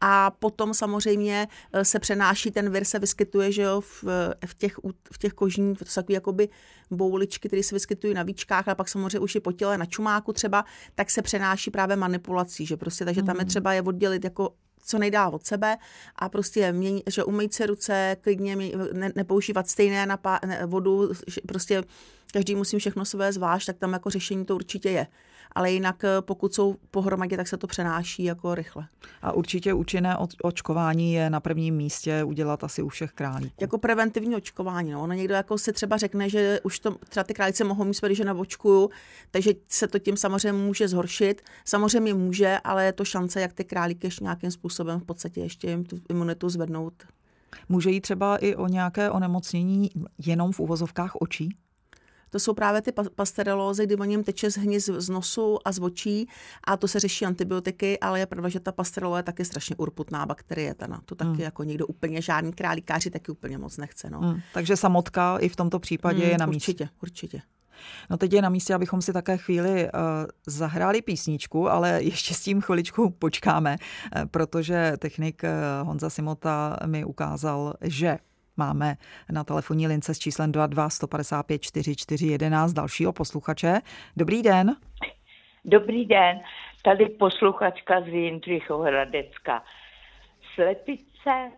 A 0.00 0.30
potom 0.30 0.74
samozřejmě 0.74 1.48
eh, 1.72 1.84
se 1.84 1.98
přenáší, 1.98 2.50
ten 2.50 2.70
vir 2.70 2.84
se 2.84 2.98
vyskytuje, 2.98 3.52
že 3.52 3.62
jo, 3.62 3.80
v, 3.80 4.04
v 4.46 4.54
těch, 4.54 4.78
v 5.12 5.18
těch 5.18 5.32
kožních, 5.32 5.78
to 5.78 5.84
jsou 5.84 6.00
takové 6.00 6.14
jakoby 6.14 6.48
bouličky, 6.90 7.48
které 7.48 7.62
se 7.62 7.74
vyskytují 7.74 8.14
na 8.14 8.22
víčkách, 8.22 8.68
a 8.68 8.74
pak 8.74 8.88
samozřejmě 8.88 9.18
už 9.18 9.34
je 9.34 9.40
po 9.40 9.52
těle 9.52 9.78
na 9.78 9.86
čumáku 9.86 10.32
třeba, 10.32 10.64
tak 10.94 11.10
se 11.10 11.22
přenáší 11.22 11.70
právě 11.70 11.96
manipulací, 11.96 12.66
že 12.66 12.76
prostě, 12.76 13.04
takže 13.04 13.22
tam 13.22 13.36
je 13.36 13.42
mhm. 13.42 13.48
třeba 13.48 13.72
je 13.72 13.82
oddělit 13.82 14.24
jako 14.24 14.52
co 14.86 14.98
nejdál 14.98 15.34
od 15.34 15.46
sebe 15.46 15.76
a 16.16 16.28
prostě 16.28 16.72
mění, 16.72 17.02
že 17.10 17.24
umýt 17.24 17.54
se 17.54 17.66
ruce, 17.66 18.16
klidně 18.20 18.56
ne, 18.92 19.12
nepoužívat 19.14 19.68
stejné 19.68 20.06
napá, 20.06 20.40
ne, 20.46 20.66
vodu, 20.66 21.10
prostě 21.48 21.82
každý 22.32 22.54
musí 22.54 22.78
všechno 22.78 23.04
své 23.04 23.32
zvlášť, 23.32 23.66
tak 23.66 23.78
tam 23.78 23.92
jako 23.92 24.10
řešení 24.10 24.44
to 24.44 24.54
určitě 24.54 24.90
je 24.90 25.06
ale 25.52 25.72
jinak 25.72 26.04
eh, 26.04 26.08
pokud 26.20 26.54
jsou 26.54 26.76
pohromadě, 26.90 27.36
tak 27.36 27.48
se 27.48 27.56
to 27.56 27.66
přenáší 27.66 28.24
jako 28.24 28.54
rychle. 28.54 28.86
A 29.22 29.32
určitě 29.32 29.74
účinné 29.74 30.16
očkování 30.42 31.12
je 31.12 31.30
na 31.30 31.40
prvním 31.40 31.76
místě 31.76 32.24
udělat 32.24 32.64
asi 32.64 32.82
u 32.82 32.88
všech 32.88 33.12
králíků. 33.12 33.56
Jako 33.60 33.78
preventivní 33.78 34.36
očkování. 34.36 34.90
No. 34.90 35.02
Ono 35.02 35.12
někdo 35.12 35.34
jako 35.34 35.58
si 35.58 35.72
třeba 35.72 35.96
řekne, 35.96 36.28
že 36.28 36.60
už 36.62 36.78
to, 36.78 36.96
třeba 37.08 37.24
ty 37.24 37.34
králíci 37.34 37.64
mohou 37.64 37.84
mít 37.84 38.00
když 38.06 38.18
je 38.18 38.24
navočkuju, 38.24 38.90
takže 39.30 39.52
se 39.68 39.88
to 39.88 39.98
tím 39.98 40.16
samozřejmě 40.16 40.52
může 40.52 40.88
zhoršit. 40.88 41.42
Samozřejmě 41.64 42.14
může, 42.14 42.58
ale 42.64 42.84
je 42.84 42.92
to 42.92 43.04
šance, 43.04 43.40
jak 43.40 43.52
ty 43.52 43.64
králíky 43.64 44.06
ještě 44.06 44.24
nějakým 44.24 44.50
způsobem 44.50 45.00
v 45.00 45.04
podstatě 45.04 45.40
ještě 45.40 45.70
jim 45.70 45.84
tu 45.84 45.96
imunitu 46.10 46.48
zvednout. 46.48 46.94
Může 47.68 47.90
jít 47.90 48.00
třeba 48.00 48.36
i 48.36 48.54
o 48.54 48.68
nějaké 48.68 49.10
onemocnění 49.10 49.90
jenom 50.26 50.52
v 50.52 50.60
uvozovkách 50.60 51.16
očí? 51.20 51.56
To 52.36 52.40
jsou 52.40 52.54
právě 52.54 52.82
ty 52.82 52.92
pasterelózy, 53.14 53.86
kdy 53.86 53.96
o 53.96 54.04
něm 54.04 54.24
teče 54.24 54.50
z 54.50 54.56
hniz 54.56 54.90
z 54.96 55.08
nosu 55.08 55.58
a 55.64 55.72
z 55.72 55.78
očí 55.78 56.28
a 56.64 56.76
to 56.76 56.88
se 56.88 57.00
řeší 57.00 57.24
antibiotiky, 57.24 58.00
ale 58.00 58.18
je 58.18 58.26
pravda, 58.26 58.48
že 58.48 58.60
ta 58.60 58.72
pasterelo 58.72 59.16
je 59.16 59.22
taky 59.22 59.44
strašně 59.44 59.76
urputná 59.76 60.26
bakterie. 60.26 60.74
Tana. 60.74 61.00
To 61.04 61.14
taky 61.14 61.30
hmm. 61.30 61.40
jako 61.40 61.64
někdo 61.64 61.86
úplně 61.86 62.22
žádný 62.22 62.52
králíkáři 62.52 63.10
taky 63.10 63.32
úplně 63.32 63.58
moc 63.58 63.76
nechce. 63.76 64.10
No. 64.10 64.20
Hmm. 64.20 64.40
Takže 64.54 64.76
samotka 64.76 65.38
i 65.38 65.48
v 65.48 65.56
tomto 65.56 65.78
případě 65.78 66.22
hmm, 66.22 66.30
je 66.30 66.38
na 66.38 66.46
místě. 66.46 66.72
Určitě, 66.72 66.88
určitě. 67.02 67.42
No 68.10 68.16
teď 68.16 68.32
je 68.32 68.42
na 68.42 68.48
místě, 68.48 68.74
abychom 68.74 69.02
si 69.02 69.12
také 69.12 69.36
chvíli 69.36 69.84
uh, 69.84 69.90
zahráli 70.46 71.02
písničku, 71.02 71.70
ale 71.70 71.90
ještě 72.02 72.34
s 72.34 72.40
tím 72.40 72.60
chviličku 72.60 73.10
počkáme, 73.10 73.76
uh, 73.76 74.22
protože 74.24 74.92
technik 74.98 75.42
uh, 75.42 75.88
Honza 75.88 76.10
Simota 76.10 76.76
mi 76.86 77.04
ukázal, 77.04 77.74
že 77.80 78.18
Máme 78.56 78.94
na 79.32 79.44
telefonní 79.44 79.86
lince 79.86 80.14
s 80.14 80.18
číslem 80.18 80.52
22 80.52 80.90
155 80.90 81.62
44 81.62 82.26
11 82.26 82.72
dalšího 82.72 83.12
posluchače. 83.12 83.80
Dobrý 84.16 84.42
den. 84.42 84.76
Dobrý 85.64 86.06
den, 86.06 86.40
tady 86.82 87.08
posluchačka 87.08 88.00
z 88.00 88.06
Jindřichova 88.06 88.84
Hradecka. 88.84 89.64
Slepice, 90.54 91.52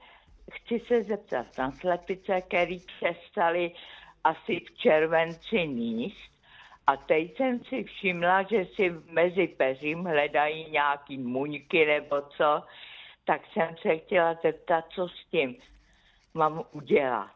chci 0.52 0.82
se 0.86 1.02
zeptat 1.02 1.46
na 1.58 1.70
slepice, 1.70 2.40
které 2.40 2.76
přestaly 2.86 3.70
asi 4.24 4.60
v 4.60 4.78
červenci 4.78 5.68
níst. 5.68 6.32
A 6.86 6.96
teď 6.96 7.36
jsem 7.36 7.60
si 7.64 7.84
všimla, 7.84 8.42
že 8.42 8.64
si 8.74 8.94
mezi 9.10 9.46
peřím 9.46 10.04
hledají 10.04 10.70
nějaký 10.70 11.18
muňky 11.18 11.86
nebo 11.86 12.20
co, 12.36 12.62
tak 13.24 13.40
jsem 13.52 13.76
se 13.82 13.96
chtěla 13.96 14.38
zeptat, 14.42 14.84
co 14.94 15.08
s 15.08 15.30
tím 15.30 15.56
mám 16.34 16.62
udělat. 16.72 17.30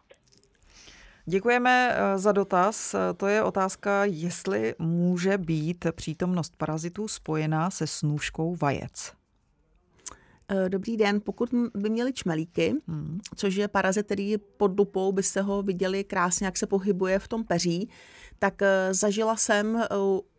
Děkujeme 1.25 1.95
eh, 1.95 2.19
za 2.19 2.33
dotaz. 2.33 2.95
To 3.17 3.27
je 3.27 3.43
otázka, 3.43 4.05
jestli 4.05 4.75
může 4.79 5.39
být 5.39 5.87
přítomnost 5.93 6.57
parazitů 6.57 7.09
spojená 7.09 7.71
se 7.71 7.87
snůžkou 7.87 8.57
vajec. 8.57 9.22
Eh, 10.55 10.69
dobrý 10.69 10.97
den, 10.97 11.21
pokud 11.21 11.49
by 11.75 11.91
měli 11.91 12.13
čmelíky, 12.13 12.75
hmm. 12.89 13.21
což 13.37 13.55
je 13.55 13.69
parazit, 13.69 14.07
který 14.07 14.39
pod 14.39 14.79
lupou 14.79 15.13
byste 15.13 15.43
ho 15.43 15.63
viděli 15.63 16.05
krásně, 16.05 16.47
jak 16.47 16.57
se 16.57 16.67
pohybuje 16.67 17.19
v 17.19 17.29
tom 17.29 17.45
peří, 17.45 17.89
tak 18.39 18.63
eh, 18.63 18.95
zažila 18.95 19.37
jsem 19.37 19.77
eh, 19.77 19.89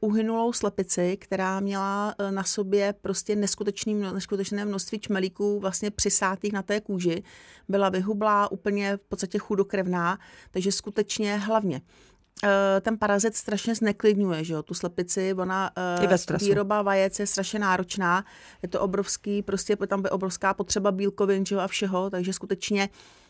uhynulou 0.02 0.54
slepici, 0.54 1.18
která 1.18 1.60
měla 1.60 2.16
na 2.30 2.44
sobě 2.44 2.94
prostě 3.02 3.36
neskutečný, 3.36 3.94
neskutečné 3.94 4.66
množství 4.66 5.00
čmelíků 5.00 5.60
vlastně 5.60 5.92
přisátých 5.92 6.54
na 6.54 6.62
té 6.62 6.82
kůži. 6.82 7.24
Byla 7.70 7.90
vyhublá, 7.90 8.52
úplně 8.52 8.98
v 8.98 9.10
podstatě 9.10 9.40
chudokrevná, 9.40 10.20
takže 10.52 10.72
skutečně 10.72 11.38
hlavně 11.38 11.82
ten 12.82 12.98
parazit 12.98 13.36
strašně 13.36 13.76
zneklidňuje, 13.76 14.44
že 14.44 14.54
jo, 14.54 14.64
tu 14.64 14.74
slepici, 14.74 15.34
ona, 15.34 15.72
stresu. 16.18 16.46
výroba 16.46 16.82
vajec 16.82 17.20
je 17.20 17.28
strašně 17.28 17.60
náročná, 17.60 18.26
je 18.62 18.70
to 18.70 18.82
obrovský, 18.82 19.42
prostě 19.42 19.76
tam 19.76 20.04
je 20.04 20.10
obrovská 20.10 20.54
potřeba 20.54 20.92
bílkovin, 20.92 21.46
že 21.46 21.56
jo, 21.56 21.62
a 21.62 21.68
všeho, 21.68 22.10
takže 22.10 22.34
skutečně 22.34 22.90
Eh, 22.90 23.23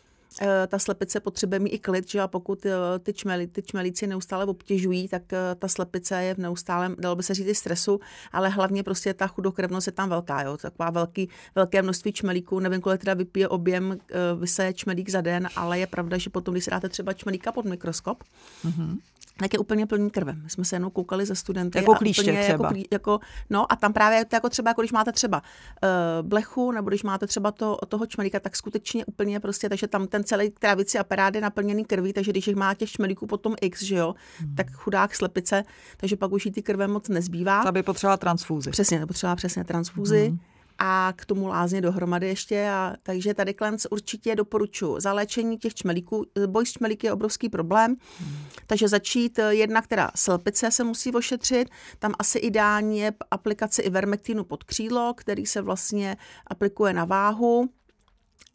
ta 0.66 0.78
slepice 0.78 1.20
potřebuje 1.20 1.58
mít 1.58 1.70
i 1.70 1.78
klid, 1.78 2.10
že 2.10 2.20
a 2.20 2.28
pokud 2.28 2.66
eh, 2.66 2.72
ty, 2.98 3.12
čmeli, 3.12 3.46
ty 3.46 3.62
čmelíci 3.62 4.06
neustále 4.06 4.44
obtěžují, 4.44 5.08
tak 5.08 5.32
eh, 5.32 5.54
ta 5.58 5.68
slepice 5.68 6.22
je 6.22 6.34
v 6.34 6.38
neustálém, 6.38 6.96
dalo 6.98 7.16
by 7.16 7.22
se 7.22 7.34
říct, 7.34 7.46
i 7.46 7.54
stresu, 7.54 8.00
ale 8.32 8.48
hlavně 8.48 8.82
prostě 8.82 9.14
ta 9.14 9.26
chudokrevnost 9.26 9.86
je 9.86 9.92
tam 9.92 10.08
velká, 10.08 10.42
jo, 10.42 10.56
taková 10.56 10.90
velký, 10.90 11.28
velké 11.54 11.82
množství 11.82 12.12
čmelíků, 12.12 12.60
nevím, 12.60 12.80
kolik 12.80 13.00
teda 13.00 13.14
vypije 13.14 13.48
objem, 13.48 13.98
vyseje 14.38 14.72
čmelík 14.72 15.08
za 15.08 15.20
den, 15.20 15.48
ale 15.56 15.78
je 15.78 15.86
pravda, 15.86 16.18
že 16.18 16.30
potom, 16.30 16.54
když 16.54 16.64
si 16.64 16.70
dáte 16.70 16.88
třeba 16.88 17.12
čmelíka 17.12 17.52
pod 17.52 17.64
mikroskop, 17.64 18.24
mm-hmm 18.64 18.98
tak 19.38 19.52
je 19.52 19.58
úplně 19.58 19.86
plný 19.86 20.10
krve. 20.10 20.32
My 20.32 20.50
jsme 20.50 20.64
se 20.64 20.76
jenom 20.76 20.90
koukali 20.90 21.26
za 21.26 21.34
studenty. 21.34 21.78
Jako 21.78 21.94
klíště 21.94 22.22
úplně, 22.22 22.38
jako 22.38 22.44
třeba. 22.44 22.68
Jako, 22.68 22.88
jako, 22.90 23.20
no 23.50 23.72
a 23.72 23.76
tam 23.76 23.92
právě 23.92 24.24
to 24.24 24.36
jako 24.36 24.48
třeba, 24.48 24.70
jako 24.70 24.80
když 24.82 24.92
máte 24.92 25.12
třeba 25.12 25.42
uh, 25.42 26.28
blechu, 26.28 26.72
nebo 26.72 26.88
když 26.88 27.02
máte 27.02 27.26
třeba 27.26 27.52
to, 27.52 27.78
toho 27.88 28.06
čmelíka, 28.06 28.40
tak 28.40 28.56
skutečně 28.56 29.04
úplně 29.04 29.40
prostě, 29.40 29.68
takže 29.68 29.86
tam 29.86 30.06
ten 30.06 30.24
celý 30.24 30.50
trávicí 30.50 30.98
aparát 30.98 31.34
je 31.34 31.40
naplněný 31.40 31.84
krví, 31.84 32.12
takže 32.12 32.30
když 32.30 32.46
jich 32.46 32.56
má 32.56 32.74
těch 32.74 32.90
čmelíků 32.90 33.26
potom 33.26 33.54
x, 33.60 33.82
že 33.82 33.96
jo, 33.96 34.14
hmm. 34.38 34.54
tak 34.54 34.72
chudák 34.72 35.14
slepice, 35.14 35.64
takže 35.96 36.16
pak 36.16 36.32
už 36.32 36.46
jí 36.46 36.52
ty 36.52 36.62
krve 36.62 36.88
moc 36.88 37.08
nezbývá. 37.08 37.62
Ta 37.62 37.72
by 37.72 37.82
potřebovala 37.82 38.16
transfúzi. 38.16 38.70
Přesně, 38.70 39.06
potřebovala 39.06 39.36
přesně 39.36 39.64
transfúzi. 39.64 40.28
Hmm 40.28 40.38
a 40.86 41.12
k 41.16 41.26
tomu 41.26 41.46
lázně 41.46 41.80
dohromady 41.80 42.28
ještě. 42.28 42.68
A, 42.68 42.94
takže 43.02 43.34
tady 43.34 43.54
Klenc 43.54 43.86
určitě 43.90 44.36
doporučuji. 44.36 45.00
Za 45.00 45.12
léčení 45.12 45.58
těch 45.58 45.74
čmelíků, 45.74 46.26
boj 46.46 46.66
s 46.66 46.72
čmelíky 46.72 47.06
je 47.06 47.12
obrovský 47.12 47.48
problém, 47.48 47.96
hmm. 48.18 48.36
takže 48.66 48.88
začít 48.88 49.38
eh, 49.38 49.54
jedna, 49.54 49.82
která 49.82 50.10
slepice 50.16 50.70
se 50.70 50.84
musí 50.84 51.12
ošetřit, 51.12 51.68
tam 51.98 52.14
asi 52.18 52.38
ideální 52.38 52.98
je 52.98 53.12
aplikace 53.30 53.82
ivermektinu 53.82 54.44
pod 54.44 54.64
křídlo, 54.64 55.14
který 55.16 55.46
se 55.46 55.62
vlastně 55.62 56.16
aplikuje 56.46 56.92
na 56.92 57.04
váhu, 57.04 57.68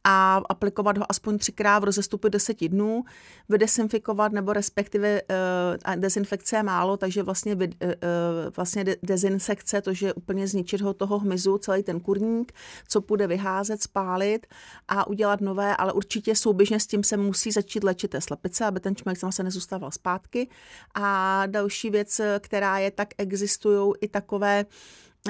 a 0.03 0.41
aplikovat 0.49 0.97
ho 0.97 1.05
aspoň 1.09 1.37
třikrát 1.37 1.79
v 1.79 1.83
rozestupu 1.83 2.29
deseti 2.29 2.69
dnů, 2.69 3.03
vydesinfikovat 3.49 4.31
nebo 4.31 4.53
respektive 4.53 5.21
uh, 5.21 5.95
dezinfekce 5.95 6.55
je 6.55 6.63
málo, 6.63 6.97
takže 6.97 7.23
vlastně, 7.23 7.55
uh, 7.55 7.69
vlastně 8.55 8.83
de, 8.83 8.95
dezinsekce, 9.03 9.81
to, 9.81 9.93
že 9.93 10.13
úplně 10.13 10.47
zničit 10.47 10.81
ho 10.81 10.93
toho 10.93 11.19
hmyzu, 11.19 11.57
celý 11.57 11.83
ten 11.83 11.99
kurník, 11.99 12.51
co 12.87 13.01
půjde 13.01 13.27
vyházet, 13.27 13.83
spálit 13.83 14.47
a 14.87 15.07
udělat 15.07 15.41
nové, 15.41 15.75
ale 15.75 15.93
určitě 15.93 16.35
souběžně 16.35 16.79
s 16.79 16.87
tím 16.87 17.03
se 17.03 17.17
musí 17.17 17.51
začít 17.51 17.83
léčit 17.83 18.11
té 18.11 18.21
slepice, 18.21 18.65
aby 18.65 18.79
ten 18.79 18.95
čmelík 18.95 19.19
se 19.29 19.43
nezůstával 19.43 19.91
zpátky. 19.91 20.49
A 20.95 21.43
další 21.47 21.89
věc, 21.89 22.21
která 22.39 22.77
je, 22.77 22.91
tak 22.91 23.07
existují 23.17 23.93
i 24.01 24.07
takové 24.07 24.65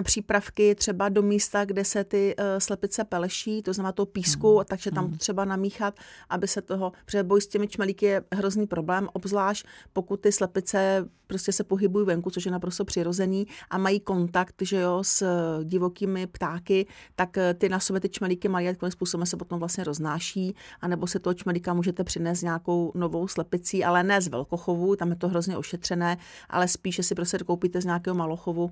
přípravky 0.03 0.75
třeba 0.75 1.09
do 1.09 1.21
místa, 1.21 1.65
kde 1.65 1.85
se 1.85 2.03
ty 2.03 2.35
uh, 2.39 2.45
slepice 2.57 3.03
peleší, 3.03 3.61
to 3.61 3.73
znamená 3.73 3.91
to 3.91 4.05
písku, 4.05 4.57
mm. 4.57 4.65
takže 4.65 4.91
tam 4.91 5.05
mm. 5.05 5.17
třeba 5.17 5.45
namíchat, 5.45 5.99
aby 6.29 6.47
se 6.47 6.61
toho, 6.61 6.91
protože 7.05 7.23
boj 7.23 7.41
s 7.41 7.47
těmi 7.47 7.67
čmelíky 7.67 8.05
je 8.05 8.23
hrozný 8.33 8.67
problém, 8.67 9.09
obzvlášť 9.13 9.65
pokud 9.93 10.21
ty 10.21 10.31
slepice 10.31 11.09
prostě 11.27 11.51
se 11.51 11.63
pohybují 11.63 12.05
venku, 12.05 12.29
což 12.29 12.45
je 12.45 12.51
naprosto 12.51 12.85
přirozený 12.85 13.47
a 13.69 13.77
mají 13.77 13.99
kontakt, 13.99 14.55
že 14.61 14.79
jo, 14.79 15.03
s 15.03 15.25
divokými 15.63 16.27
ptáky, 16.27 16.87
tak 17.15 17.37
eh, 17.37 17.53
ty 17.53 17.69
na 17.69 17.79
sobě 17.79 17.99
ty 17.99 18.09
čmelíky 18.09 18.47
mají, 18.47 18.65
jakým 18.65 18.91
způsobem 18.91 19.25
se 19.25 19.37
potom 19.37 19.59
vlastně 19.59 19.83
roznáší, 19.83 20.55
anebo 20.81 21.07
se 21.07 21.19
toho 21.19 21.33
čmelíka 21.33 21.73
můžete 21.73 22.03
přinést 22.03 22.41
nějakou 22.41 22.91
novou 22.95 23.27
slepicí, 23.27 23.83
ale 23.83 24.03
ne 24.03 24.21
z 24.21 24.27
velkochovu, 24.27 24.95
tam 24.95 25.09
je 25.09 25.15
to 25.15 25.27
hrozně 25.27 25.57
ošetřené, 25.57 26.17
ale 26.49 26.67
spíše 26.67 27.03
si 27.03 27.15
prostě 27.15 27.37
koupíte 27.37 27.81
z 27.81 27.85
nějakého 27.85 28.15
malochovu 28.15 28.71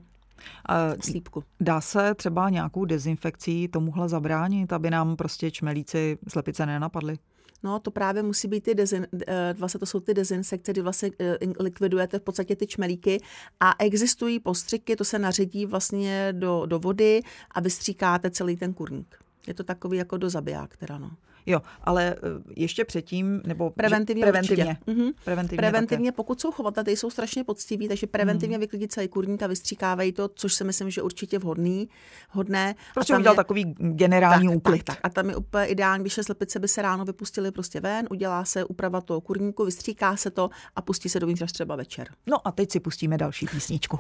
slípku. 1.04 1.44
Dá 1.60 1.82
se 1.82 2.16
třeba 2.16 2.50
nějakou 2.50 2.86
dezinfekcí 2.86 3.68
tomuhle 3.68 4.10
zabránit, 4.10 4.74
aby 4.74 4.90
nám 4.90 5.16
prostě 5.16 5.52
čmelíci 5.52 6.18
slepice 6.28 6.66
nenapadly? 6.66 7.18
No, 7.64 7.80
to 7.80 7.92
právě 7.92 8.24
musí 8.24 8.48
být 8.48 8.64
ty 8.64 8.76
dezin, 8.76 9.08
eh, 9.28 9.56
vlastně 9.58 9.80
to 9.80 9.86
jsou 9.86 10.00
ty 10.00 10.14
dezinsekce, 10.14 10.72
kdy 10.72 10.82
vlastně 10.82 11.12
eh, 11.20 11.38
likvidujete 11.60 12.20
v 12.20 12.22
podstatě 12.22 12.56
ty 12.56 12.68
čmelíky 12.68 13.22
a 13.60 13.74
existují 13.80 14.40
postřiky, 14.40 14.96
to 14.96 15.06
se 15.06 15.20
naředí 15.20 15.66
vlastně 15.66 16.30
do, 16.32 16.66
do 16.66 16.80
vody 16.80 17.22
a 17.52 17.60
vystříkáte 17.60 18.32
celý 18.32 18.58
ten 18.58 18.74
kurník. 18.74 19.16
Je 19.48 19.54
to 19.54 19.64
takový 19.64 19.98
jako 19.98 20.18
do 20.18 20.30
zabiják 20.30 20.78
teda, 20.78 20.98
no. 20.98 21.12
Jo, 21.48 21.62
ale 21.82 22.16
eh, 22.16 22.18
ještě 22.56 22.86
předtím, 22.86 23.42
nebo 23.46 23.70
preventivně. 23.70 24.24
Preventivně. 24.24 24.78
Mm-hmm. 24.88 25.14
Preventivně, 25.24 25.58
preventivně 25.58 26.12
pokud 26.12 26.42
jsou 26.42 26.52
chovatelé, 26.52 26.92
jsou 26.92 27.10
strašně 27.10 27.44
poctiví, 27.44 27.88
takže 27.88 28.08
preventivně 28.08 28.58
mm. 28.58 28.62
vyklidit 28.62 28.92
celý 28.92 29.08
kurník 29.08 29.44
a 29.44 29.48
vystříkávají 29.48 30.12
to, 30.12 30.28
což 30.28 30.54
si 30.54 30.64
myslím, 30.64 30.90
že 30.90 31.02
určitě 31.02 31.40
vhodný, 31.40 31.90
hodné. 32.30 32.76
Prostě 32.94 33.16
udělal 33.16 33.34
je, 33.34 33.36
takový 33.36 33.76
generální 33.80 34.48
tak, 34.48 34.58
úklid. 34.58 34.84
Tak, 34.84 34.96
tak. 34.96 35.00
A 35.04 35.10
tam 35.10 35.30
je 35.30 35.36
úplně 35.36 35.66
ideální, 35.66 36.04
když 36.04 36.14
slepice 36.14 36.60
by 36.60 36.68
se 36.68 36.82
ráno 36.82 37.06
vypustili 37.06 37.52
prostě 37.52 37.80
ven, 37.80 38.08
udělá 38.10 38.46
se 38.46 38.66
úprava 38.66 39.02
toho 39.02 39.22
kurníku, 39.22 39.66
vystříká 39.66 40.16
se 40.16 40.32
to 40.32 40.50
a 40.76 40.82
pustí 40.82 41.10
se 41.10 41.20
dovnitř 41.20 41.52
třeba 41.52 41.76
večer. 41.76 42.08
No 42.28 42.48
a 42.48 42.52
teď 42.52 42.72
si 42.72 42.80
pustíme 42.80 43.18
další 43.18 43.46
písničku. 43.46 44.00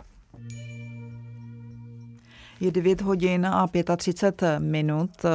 Je 2.59 2.71
9 2.71 3.01
hodin 3.01 3.45
a 3.45 3.67
35 3.97 4.59
minut. 4.59 5.11
Eh, 5.25 5.29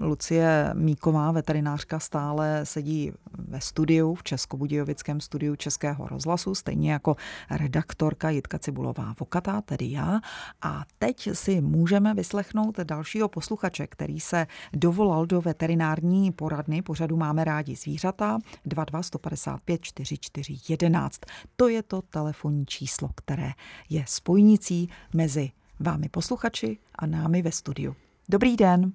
Lucie 0.00 0.70
Míková, 0.74 1.32
veterinářka, 1.32 1.98
stále 1.98 2.60
sedí 2.66 3.12
ve 3.38 3.60
studiu, 3.60 4.14
v 4.14 4.22
Českobudějovickém 4.22 5.20
studiu 5.20 5.56
Českého 5.56 6.08
rozhlasu, 6.08 6.54
stejně 6.54 6.92
jako 6.92 7.16
redaktorka 7.50 8.30
Jitka 8.30 8.58
Cibulová 8.58 9.14
Vokatá, 9.20 9.60
tedy 9.60 9.90
já. 9.90 10.20
A 10.62 10.82
teď 10.98 11.28
si 11.32 11.60
můžeme 11.60 12.14
vyslechnout 12.14 12.80
dalšího 12.80 13.28
posluchače, 13.28 13.86
který 13.86 14.20
se 14.20 14.46
dovolal 14.72 15.26
do 15.26 15.40
veterinární 15.40 16.32
poradny. 16.32 16.82
Pořadu 16.82 17.16
máme 17.16 17.44
rádi 17.44 17.76
zvířata 17.76 18.38
22 18.64 19.02
155 19.02 19.80
44 19.82 20.58
11. 20.68 21.20
To 21.56 21.68
je 21.68 21.82
to 21.82 22.02
telefonní 22.02 22.66
číslo, 22.66 23.10
které 23.14 23.50
je 23.90 24.04
spojnicí 24.06 24.88
mezi 25.14 25.50
vámi 25.82 26.08
posluchači 26.08 26.78
a 26.98 27.06
námi 27.06 27.42
ve 27.42 27.52
studiu. 27.52 27.96
Dobrý 28.28 28.56
den. 28.56 28.92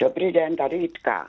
Dobrý 0.00 0.32
den, 0.32 0.56
tady 0.56 0.76
Jitka. 0.76 1.28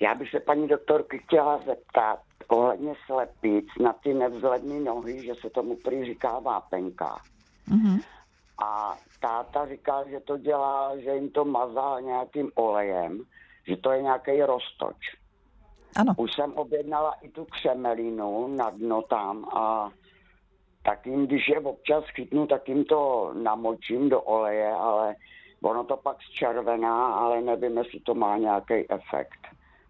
Já 0.00 0.14
bych 0.14 0.30
se 0.30 0.40
paní 0.40 0.68
doktorky 0.68 1.18
chtěla 1.18 1.58
zeptat, 1.66 2.20
ohledně 2.48 2.94
slepic 3.06 3.64
na 3.82 3.92
ty 3.92 4.14
nevzhledné 4.14 4.80
nohy, 4.80 5.26
že 5.26 5.32
se 5.40 5.50
tomu 5.50 5.76
prý 5.76 6.04
říká 6.04 6.38
vápenka. 6.38 7.16
Mhm. 7.68 8.00
A 8.64 8.96
táta 9.20 9.68
říká, 9.68 10.04
že 10.10 10.20
to 10.20 10.38
dělá, 10.38 10.98
že 10.98 11.10
jim 11.10 11.30
to 11.30 11.44
mazá 11.44 12.00
nějakým 12.00 12.50
olejem, 12.54 13.20
že 13.68 13.76
to 13.76 13.90
je 13.90 14.02
nějaký 14.02 14.42
roztoč. 14.42 14.96
Ano. 15.96 16.14
Už 16.16 16.34
jsem 16.34 16.52
objednala 16.52 17.12
i 17.22 17.28
tu 17.28 17.44
křemelinu 17.44 18.56
na 18.56 18.70
dno 18.70 19.02
tam 19.02 19.44
a 19.44 19.90
tak 20.84 21.06
jim, 21.06 21.26
když 21.26 21.48
je 21.48 21.60
občas 21.60 22.04
chytnu, 22.14 22.46
tak 22.46 22.68
jim 22.68 22.84
to 22.84 23.32
namočím 23.42 24.08
do 24.08 24.20
oleje, 24.20 24.72
ale 24.72 25.14
ono 25.62 25.84
to 25.84 25.96
pak 25.96 26.16
zčervená, 26.22 27.06
ale 27.06 27.40
nevím, 27.42 27.78
jestli 27.78 28.00
to 28.00 28.14
má 28.14 28.36
nějaký 28.36 28.74
efekt. 28.74 29.40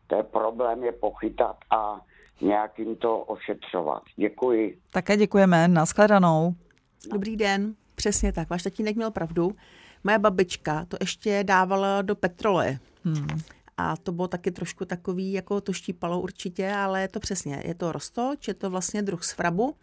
To 0.06 0.16
je 0.16 0.22
problém 0.22 0.84
je 0.84 0.92
pochytat 0.92 1.56
a 1.70 2.00
nějak 2.40 2.78
jim 2.78 2.96
to 2.96 3.18
ošetřovat. 3.18 4.02
Děkuji. 4.16 4.78
Také 4.92 5.16
děkujeme. 5.16 5.68
Naschledanou. 5.68 6.54
Dobrý 7.12 7.36
den, 7.36 7.74
přesně 7.94 8.32
tak, 8.32 8.50
váš 8.50 8.62
tatínek 8.62 8.96
měl 8.96 9.10
pravdu. 9.10 9.50
Moje 10.04 10.18
babička 10.18 10.84
to 10.84 10.96
ještě 11.00 11.44
dávala 11.44 12.02
do 12.02 12.14
petroleje. 12.14 12.78
Hmm. 13.04 13.26
A 13.76 13.96
to 13.96 14.12
bylo 14.12 14.28
taky 14.28 14.50
trošku 14.50 14.84
takový, 14.84 15.32
jako 15.32 15.60
to 15.60 15.72
štípalo 15.72 16.20
určitě, 16.20 16.72
ale 16.72 17.00
je 17.00 17.08
to 17.08 17.20
přesně, 17.20 17.62
je 17.64 17.74
to 17.74 17.92
roztoč, 17.92 18.48
je 18.48 18.54
to 18.54 18.70
vlastně 18.70 19.02
druh 19.02 19.24
svrabu. 19.24 19.76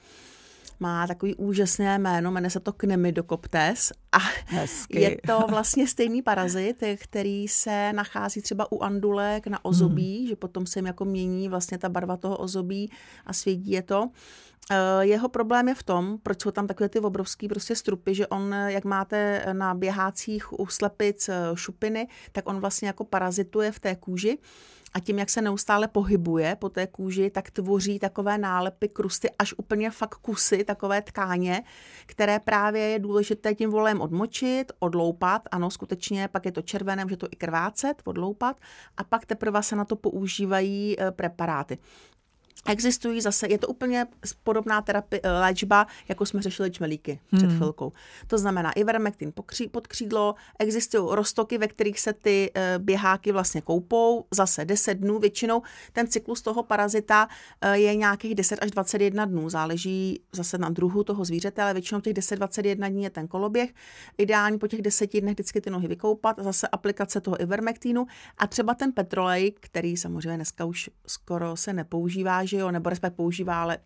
Má 0.82 1.08
takový 1.08 1.36
úžasné 1.36 2.00
jméno, 2.00 2.32
jmenuje 2.32 2.50
se 2.50 2.60
to 2.60 2.74
Cnemidocoptes 2.74 3.92
a 4.12 4.18
Hezky. 4.46 5.02
je 5.02 5.18
to 5.28 5.46
vlastně 5.50 5.88
stejný 5.88 6.22
parazit, 6.22 6.84
který 6.98 7.48
se 7.48 7.94
nachází 7.94 8.42
třeba 8.42 8.72
u 8.72 8.80
andulek 8.84 9.48
na 9.48 9.66
ozobí, 9.66 10.20
Mhm. 10.20 10.28
že 10.30 10.36
potom 10.36 10.66
se 10.66 10.80
jim 10.80 10.86
jako 10.86 11.06
mění 11.06 11.50
vlastně 11.50 11.78
ta 11.78 11.90
barva 11.90 12.18
toho 12.18 12.38
ozobí 12.38 12.92
a 13.26 13.34
svědí 13.34 13.72
je 13.72 13.82
to. 13.82 14.10
Eh, 14.70 15.06
Jeho 15.06 15.30
problém 15.30 15.68
je 15.68 15.76
v 15.76 15.84
tom, 15.84 16.18
proč 16.24 16.42
jsou 16.42 16.52
tam 16.52 16.68
takové 16.68 16.90
ty 16.90 17.00
obrovský 17.00 17.48
prostě 17.48 17.76
strupy, 17.76 18.16
že 18.16 18.28
on, 18.28 18.54
eh, 18.54 18.72
jak 18.72 18.86
máte 18.86 19.46
na 19.54 19.74
běhácích 19.74 20.60
u 20.60 20.68
slepic 20.68 21.30
eh, 21.30 21.36
šupiny, 21.56 22.08
tak 22.32 22.50
on 22.50 22.60
vlastně 22.60 22.88
jako 22.88 23.04
parazituje 23.04 23.72
v 23.72 23.80
té 23.80 23.96
kůži 23.96 24.38
a 24.94 25.00
tím, 25.00 25.20
jak 25.20 25.30
se 25.30 25.42
neustále 25.42 25.88
pohybuje 25.88 26.56
po 26.56 26.70
té 26.70 26.88
kůži, 26.88 27.30
tak 27.30 27.52
tvoří 27.52 28.00
takové 28.00 28.38
nálepy, 28.38 28.90
krusty, 28.90 29.30
až 29.40 29.54
úplně 29.58 29.92
fakt 29.92 30.16
kusy, 30.16 30.64
takové 30.64 31.02
tkáně, 31.02 31.64
které 32.06 32.40
právě 32.40 32.82
je 32.82 33.00
důležité 33.00 33.56
tím 33.56 33.70
volem 33.70 34.02
odmočit, 34.02 34.72
odloupat, 34.80 35.42
ano, 35.52 35.70
skutečně, 35.72 36.28
pak 36.28 36.46
je 36.46 36.52
to 36.52 36.62
červené, 36.62 37.06
může 37.06 37.18
to 37.18 37.28
i 37.32 37.36
krvácet, 37.36 38.02
odloupat 38.06 38.60
a 38.98 39.04
pak 39.04 39.26
teprve 39.26 39.64
se 39.64 39.76
na 39.76 39.86
to 39.86 39.96
používají 39.96 40.96
eh, 41.00 41.12
preparáty. 41.12 41.78
Existují 42.68 43.22
zase, 43.22 43.48
je 43.48 43.58
to 43.58 43.68
úplně 43.68 44.06
podobná 44.44 44.82
terapie, 44.82 45.22
léčba, 45.42 45.88
jako 46.10 46.26
jsme 46.26 46.42
řešili 46.42 46.72
čmelíky 46.72 47.20
před 47.36 47.46
Hmm. 47.46 47.58
chvilkou. 47.58 47.92
To 48.28 48.38
znamená 48.38 48.72
ivermectin 48.72 49.34
pod 49.72 49.88
křídlo, 49.88 50.36
existují 50.60 51.08
roztoky, 51.12 51.58
ve 51.58 51.68
kterých 51.68 52.00
se 52.00 52.14
ty 52.14 52.52
eh, 52.56 52.80
běháky 52.80 53.32
vlastně 53.32 53.62
koupou, 53.62 54.26
zase 54.32 54.66
10 54.66 54.94
dnů, 54.94 55.20
většinou 55.20 55.62
ten 55.94 56.08
cyklus 56.08 56.42
toho 56.42 56.64
parazita 56.64 57.28
eh, 57.62 57.78
je 57.78 57.96
nějakých 57.96 58.36
10 58.36 58.60
až 58.62 58.72
21 58.72 59.26
dnů, 59.26 59.50
záleží 59.50 60.22
zase 60.32 60.58
na 60.58 60.70
druhu 60.70 61.04
toho 61.04 61.26
zvířete, 61.26 61.62
ale 61.62 61.74
většinou 61.74 62.02
těch 62.02 62.14
10-21 62.14 62.90
dní 62.90 63.04
je 63.04 63.10
ten 63.10 63.28
koloběh. 63.28 63.74
Ideální 64.18 64.60
po 64.60 64.68
těch 64.68 64.82
10 64.82 65.22
dnech 65.22 65.34
vždycky 65.34 65.62
ty 65.62 65.70
nohy 65.70 65.88
vykoupat, 65.88 66.40
zase 66.40 66.68
aplikace 66.68 67.22
toho 67.22 67.42
ivermectinu 67.42 68.06
a 68.38 68.48
třeba 68.48 68.74
ten 68.74 68.92
petrolej, 68.92 69.52
který 69.60 69.98
samozřejmě 69.98 70.36
dneska 70.36 70.66
už 70.66 70.90
skoro 71.08 71.56
se 71.58 71.74
nepoužívá, 71.74 72.46
že 72.52 72.58
jo, 72.58 72.72
nebo 72.72 72.90
respektive 72.90 73.16
používá, 73.16 73.62
ale 73.62 73.78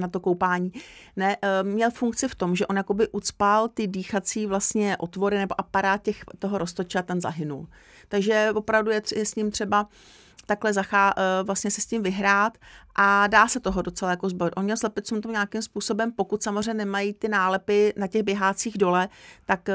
na 0.00 0.08
to 0.08 0.20
koupání, 0.20 0.72
ne, 1.16 1.36
eh, 1.42 1.62
měl 1.62 1.90
funkci 1.90 2.28
v 2.28 2.34
tom, 2.34 2.56
že 2.56 2.66
on 2.66 2.76
jakoby 2.76 3.08
ucpal 3.08 3.68
ty 3.68 3.86
dýchací 3.86 4.46
vlastně 4.46 4.96
otvory 4.96 5.38
nebo 5.38 5.60
aparát 5.60 6.02
těch, 6.02 6.24
toho 6.38 6.58
roztoče 6.58 6.98
a 6.98 7.02
ten 7.02 7.20
zahynul. 7.20 7.66
Takže 8.08 8.50
opravdu 8.54 8.90
je, 8.90 9.02
je 9.16 9.26
s 9.26 9.34
ním 9.34 9.50
třeba 9.50 9.88
takhle 10.46 10.72
zachá, 10.72 11.14
eh, 11.16 11.42
vlastně 11.42 11.70
se 11.70 11.80
s 11.80 11.86
tím 11.86 12.02
vyhrát 12.02 12.58
a 12.96 13.26
dá 13.26 13.48
se 13.48 13.60
toho 13.60 13.82
docela 13.82 14.10
jako 14.10 14.28
zbavit. 14.28 14.54
On 14.56 14.64
měl 14.64 14.76
slepicům 14.76 15.20
to 15.20 15.30
nějakým 15.30 15.62
způsobem, 15.62 16.12
pokud 16.12 16.42
samozřejmě 16.42 16.74
nemají 16.74 17.12
ty 17.14 17.28
nálepy 17.28 17.92
na 17.96 18.06
těch 18.06 18.22
běhácích 18.22 18.78
dole, 18.78 19.08
tak 19.46 19.68
eh, 19.68 19.74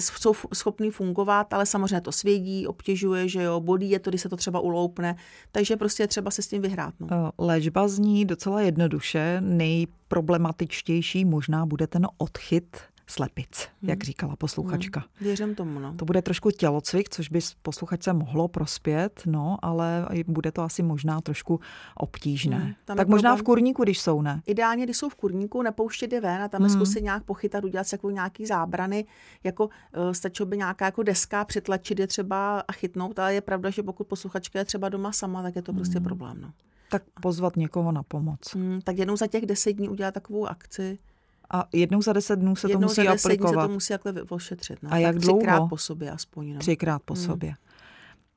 jsou 0.00 0.32
schopný 0.54 0.90
fungovat, 0.90 1.52
ale 1.52 1.66
samozřejmě 1.66 2.00
to 2.00 2.12
svědí, 2.12 2.66
obtěžuje, 2.66 3.28
že 3.28 3.42
jo, 3.42 3.60
bolí 3.60 3.90
je 3.90 3.98
to, 3.98 4.10
když 4.10 4.20
se 4.20 4.28
to 4.28 4.36
třeba 4.36 4.60
uloupne, 4.60 5.16
takže 5.52 5.76
prostě 5.76 6.02
je 6.02 6.08
třeba 6.08 6.30
se 6.30 6.42
s 6.42 6.48
tím 6.48 6.62
vyhrát. 6.62 6.94
No. 7.00 7.08
Eh, 7.10 7.30
Léčba 7.38 7.88
zní 7.88 8.24
docela 8.24 8.60
jednoduše. 8.60 9.36
Nejproblematičtější 9.40 11.24
možná 11.24 11.66
bude 11.66 11.86
ten 11.86 12.06
odchyt 12.18 12.76
slepic, 13.06 13.68
jak 13.82 14.04
říkala 14.04 14.36
posluchačka. 14.36 15.00
Hmm, 15.00 15.08
věřím 15.20 15.54
tomu, 15.54 15.78
no. 15.78 15.94
To 15.94 16.04
bude 16.04 16.22
trošku 16.22 16.50
tělocvik, 16.50 17.08
což 17.08 17.28
by 17.28 17.40
posluchačce 17.62 18.12
mohlo 18.12 18.48
prospět, 18.48 19.22
no, 19.26 19.56
ale 19.62 20.06
bude 20.26 20.52
to 20.52 20.62
asi 20.62 20.82
možná 20.82 21.20
trošku 21.20 21.60
obtížné. 21.96 22.56
Hmm, 22.56 22.74
tam 22.84 22.96
tak 22.96 23.08
možná 23.08 23.30
problém- 23.30 23.42
v 23.42 23.46
kurníku, 23.46 23.82
když 23.82 24.00
jsou, 24.00 24.22
ne? 24.22 24.42
Ideálně, 24.46 24.84
když 24.84 24.96
jsou 24.96 25.08
v 25.08 25.14
kurníku, 25.14 25.62
nepouštět 25.62 26.12
je 26.12 26.20
ven 26.20 26.42
a 26.42 26.48
tam 26.48 26.60
hmm. 26.60 26.70
Hmm. 26.70 26.76
zkusit 26.80 27.02
nějak 27.04 27.24
pochytat, 27.24 27.64
udělat 27.64 27.86
jako 27.92 28.10
nějaký 28.10 28.46
zábrany, 28.46 29.04
jako 29.44 29.64
uh, 29.66 29.70
stačilo 30.12 30.46
by 30.46 30.56
nějaká 30.56 30.84
jako 30.84 31.02
deska, 31.02 31.44
přitlačit 31.44 31.98
je 31.98 32.06
třeba 32.06 32.60
a 32.60 32.72
chytnout, 32.72 33.18
ale 33.18 33.34
je 33.34 33.40
pravda, 33.40 33.70
že 33.70 33.82
pokud 33.82 34.06
posluchačka 34.06 34.58
je 34.58 34.64
třeba 34.64 34.88
doma 34.88 35.12
sama, 35.12 35.42
tak 35.42 35.56
je 35.56 35.62
to 35.62 35.72
prostě 35.72 35.98
Hmm. 35.98 36.04
problém. 36.04 36.40
No. 36.40 36.52
Tak 36.90 37.02
pozvat 37.22 37.56
někoho 37.56 37.92
na 37.92 38.02
pomoc. 38.02 38.40
Hmm, 38.54 38.80
tak 38.84 38.98
jednou 38.98 39.16
za 39.16 39.26
těch 39.26 39.46
deset 39.46 39.72
dní 39.72 39.88
udělat 39.88 40.14
takovou 40.14 40.46
akci. 40.46 40.98
A 41.50 41.64
jednou 41.72 42.02
za 42.02 42.12
deset 42.12 42.36
dnů 42.36 42.56
se 42.56 42.62
to 42.62 42.68
jednou 42.72 42.88
musí 42.88 42.94
za 42.94 43.02
deset 43.12 43.28
dní 43.28 43.36
se 43.36 43.42
aplikovat. 43.44 43.66
to 43.66 43.72
musí 43.72 43.94
takhle 43.98 44.22
ošetřit. 44.22 44.78
No. 44.82 44.92
A 44.92 44.96
jak 44.96 45.14
tak 45.14 45.22
třikrát 45.22 45.52
dlouho? 45.54 45.68
po 45.68 45.76
sobě 45.76 46.10
aspoň. 46.10 46.52
No. 46.52 46.58
Třikrát 46.58 47.02
po 47.02 47.14
Hmm. 47.14 47.22
sobě. 47.24 47.54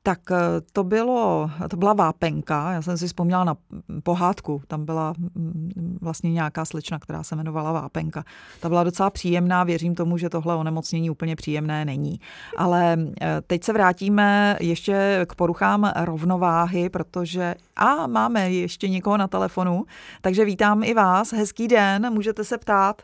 Tak 0.08 0.30
eh, 0.30 0.36
to 0.72 0.84
bylo, 0.84 1.50
to 1.70 1.76
byla 1.76 1.92
vápenka, 1.92 2.72
já 2.72 2.82
jsem 2.82 2.98
si 2.98 3.06
vzpomněla 3.06 3.44
na 3.44 3.56
pohádku, 4.02 4.62
tam 4.68 4.84
byla 4.84 5.14
mm, 5.18 5.98
vlastně 6.00 6.32
nějaká 6.32 6.64
slečna, 6.64 6.98
která 6.98 7.22
se 7.22 7.34
jmenovala 7.34 7.72
Vápenka. 7.72 8.24
Ta 8.60 8.68
byla 8.68 8.84
docela 8.84 9.10
příjemná, 9.10 9.64
věřím 9.64 9.94
tomu, 9.94 10.18
že 10.18 10.28
tohle 10.28 10.56
onemocnění 10.56 11.10
úplně 11.10 11.36
příjemné 11.36 11.84
není. 11.84 12.20
Ale 12.56 12.96
eh, 13.20 13.40
teď 13.46 13.64
se 13.64 13.72
vrátíme 13.72 14.56
ještě 14.60 15.26
k 15.28 15.34
poruchám 15.34 15.92
rovnováhy, 15.96 16.88
protože 16.88 17.54
a 17.76 18.06
máme 18.06 18.50
ještě 18.50 18.88
někoho 18.88 19.16
na 19.16 19.28
telefonu, 19.28 19.84
takže 20.20 20.44
vítám 20.44 20.82
i 20.82 20.94
vás, 20.94 21.32
hezký 21.32 21.68
den, 21.68 22.12
můžete 22.12 22.44
se 22.44 22.58
ptát. 22.58 23.02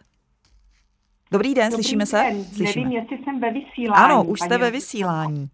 Dobrý 1.32 1.54
den, 1.54 1.70
Dobrý 1.70 1.84
slyšíme 1.84 2.06
se? 2.06 2.16
den. 2.16 2.44
Slyšíme. 2.44 2.84
Nevím, 2.84 2.98
jestli 3.00 3.24
jsem 3.24 3.40
ve 3.40 3.50
vysílání. 3.50 4.04
Ano, 4.04 4.24
už 4.24 4.40
jste 4.40 4.58
ve 4.58 4.70
vysílání. 4.70 5.48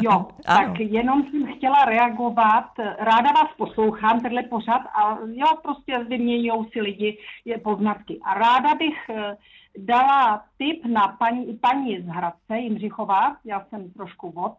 Jo, 0.00 0.10
Ano. 0.46 0.66
tak 0.66 0.80
jenom 0.80 1.22
jsem 1.22 1.54
chtěla 1.56 1.84
reagovat. 1.84 2.70
Ráda 2.98 3.32
vás 3.32 3.48
poslouchám, 3.56 4.20
tenhle 4.20 4.42
pořad, 4.42 4.82
a 4.94 5.18
jo, 5.26 5.46
prostě 5.62 5.98
vyměňují 5.98 6.70
si 6.72 6.80
lidi 6.80 7.18
je 7.44 7.58
poznatky. 7.58 8.20
A 8.24 8.34
ráda 8.34 8.74
bych 8.74 9.10
eh, 9.10 9.36
dala 9.78 10.44
tip 10.58 10.84
na 10.86 11.08
paní, 11.08 11.58
paní 11.58 12.00
z 12.00 12.06
Hradce, 12.06 12.58
Jindřichová, 12.58 13.36
já 13.44 13.64
jsem 13.64 13.90
trošku 13.90 14.32
od, 14.36 14.54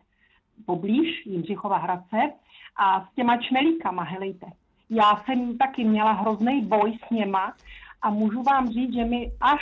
poblíž 0.65 1.25
Jindřichova 1.25 1.77
Hradce, 1.77 2.17
a 2.77 3.01
s 3.01 3.15
těma 3.15 3.37
čmelíkama, 3.37 4.03
helejte. 4.03 4.47
Já 4.89 5.23
jsem 5.25 5.57
taky 5.57 5.83
měla 5.83 6.11
hrozný 6.11 6.61
boj 6.61 6.97
s 7.07 7.09
něma 7.09 7.53
a 8.01 8.09
můžu 8.09 8.43
vám 8.43 8.67
říct, 8.67 8.93
že 8.93 9.05
mi 9.05 9.31
až 9.41 9.61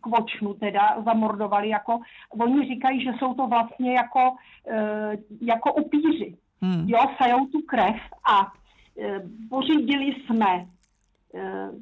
k 0.00 0.06
očnu 0.06 0.54
teda 0.54 1.02
zamordovali, 1.04 1.68
jako, 1.68 2.00
oni 2.30 2.66
říkají, 2.66 3.04
že 3.04 3.10
jsou 3.18 3.34
to 3.34 3.46
vlastně 3.46 3.94
jako, 3.94 4.36
e, 4.68 5.18
jako 5.40 5.72
upíři. 5.72 6.36
Hmm. 6.62 6.84
Jo, 6.88 6.98
sajou 7.18 7.46
tu 7.46 7.60
krev 7.62 7.96
a 8.24 8.52
e, 8.98 9.22
pořídili 9.50 10.14
jsme 10.14 10.46
e, 10.54 10.66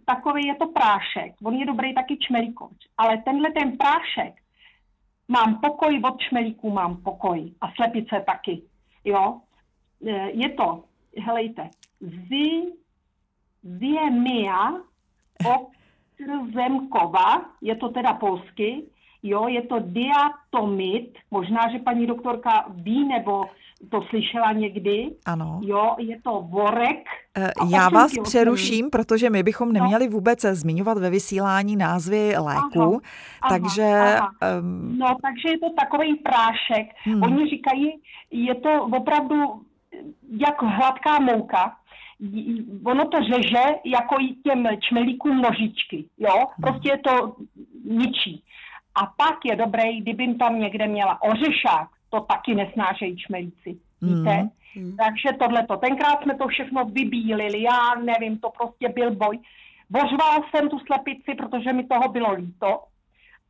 takový 0.04 0.46
je 0.46 0.54
to 0.54 0.66
prášek, 0.66 1.34
on 1.44 1.54
je 1.54 1.66
dobrý 1.66 1.94
taky 1.94 2.16
čmelíkoč, 2.16 2.76
ale 2.98 3.18
tenhle 3.18 3.52
ten 3.52 3.76
prášek, 3.76 4.34
mám 5.28 5.60
pokoj 5.60 6.00
od 6.04 6.20
čmelíků, 6.20 6.70
mám 6.70 6.96
pokoj 6.96 7.52
a 7.60 7.72
slepice 7.76 8.22
taky, 8.26 8.62
jo. 9.04 9.40
Je 10.32 10.48
to, 10.48 10.84
helejte, 11.24 11.70
zi, 12.00 12.72
ziemia 13.62 14.80
Okrzemkova, 16.24 17.42
je 17.62 17.76
to 17.76 17.88
teda 17.88 18.12
polsky, 18.14 18.82
jo, 19.22 19.48
je 19.48 19.62
to 19.62 19.76
diatomit, 19.78 21.18
možná, 21.30 21.60
že 21.72 21.78
paní 21.78 22.06
doktorka 22.06 22.64
ví, 22.68 23.08
nebo 23.08 23.44
to 23.90 24.02
slyšela 24.02 24.52
někdy, 24.52 25.10
Ano. 25.26 25.60
jo, 25.62 25.94
je 25.98 26.20
to 26.20 26.46
vorek. 26.50 27.04
Eh, 27.36 27.50
Já 27.70 27.88
vás 27.88 28.12
přeruším, 28.22 28.90
protože 28.90 29.30
my 29.30 29.42
bychom 29.42 29.72
neměli 29.72 30.08
vůbec 30.08 30.40
zmiňovat 30.40 30.98
ve 30.98 31.10
vysílání 31.10 31.76
názvy 31.76 32.34
léku, 32.38 32.82
aha, 33.42 33.48
takže 33.48 33.82
aha. 34.18 34.30
em, 34.40 34.98
No, 34.98 35.06
takže 35.22 35.48
je 35.48 35.58
to 35.58 35.70
takový 35.80 36.14
prášek. 36.14 36.86
Hmm. 37.04 37.22
Oni 37.22 37.48
říkají, 37.50 37.92
je 38.30 38.54
to 38.54 38.82
opravdu 38.84 39.36
jak 40.40 40.62
hladká 40.62 41.18
mouka. 41.20 41.76
Ono 42.84 43.08
to 43.08 43.18
řeže 43.22 43.64
jako 43.84 44.16
i 44.20 44.34
těm 44.34 44.68
čmelíkům 44.80 45.42
nožičky, 45.42 46.04
jo, 46.18 46.46
prostě 46.60 46.88
je 46.88 46.98
to 46.98 47.34
ničí. 47.84 48.42
A 48.94 49.06
pak 49.06 49.38
je 49.44 49.56
dobré, 49.56 49.92
kdybym 49.92 50.38
tam 50.38 50.60
někde 50.60 50.86
měla 50.86 51.22
ořešák, 51.22 51.88
to 52.10 52.20
taky 52.20 52.54
nesnášejí 52.54 53.16
čmelíci, 53.16 53.78
víte? 54.02 54.48
Mm. 54.76 54.96
Takže 54.96 55.38
tohleto, 55.38 55.76
tenkrát 55.76 56.22
jsme 56.22 56.34
to 56.34 56.48
všechno 56.48 56.84
vybílili, 56.84 57.62
já 57.62 57.94
nevím, 57.94 58.38
to 58.38 58.50
prostě 58.50 58.88
byl 58.88 59.10
boj. 59.10 59.38
Božvala 59.90 60.44
jsem 60.50 60.68
tu 60.68 60.78
slepici, 60.78 61.34
protože 61.34 61.72
mi 61.72 61.86
toho 61.86 62.08
bylo 62.08 62.32
líto 62.32 62.80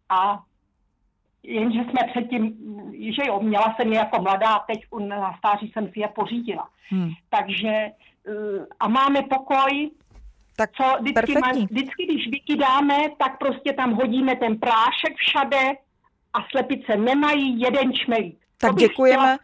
a 0.08 0.42
jenže 1.42 1.80
jsme 1.80 2.00
předtím, 2.10 2.56
že 2.92 3.22
jo, 3.26 3.40
měla 3.40 3.74
jsem 3.76 3.92
je 3.92 3.98
jako 3.98 4.22
mladá, 4.22 4.58
teď 4.58 4.80
na 4.98 5.36
stáří 5.38 5.70
jsem 5.72 5.88
si 5.92 6.00
je 6.00 6.08
pořídila. 6.08 6.68
Hmm. 6.88 7.10
Takže 7.28 7.90
a 8.80 8.88
máme 8.88 9.22
pokoj, 9.22 9.90
tak 10.56 10.70
co 10.72 10.96
vždycky, 11.00 11.34
má, 11.34 11.52
vždycky, 11.52 12.06
když 12.06 12.30
vykydáme, 12.30 12.96
tak 13.18 13.38
prostě 13.38 13.72
tam 13.72 13.92
hodíme 13.92 14.36
ten 14.36 14.58
prášek 14.58 15.16
všade 15.16 15.72
a 16.32 16.38
slepice 16.50 16.96
nemají 16.96 17.60
jeden 17.60 17.92
čmelík. 17.92 18.40
Tak 18.60 18.74
děkujeme, 18.74 19.38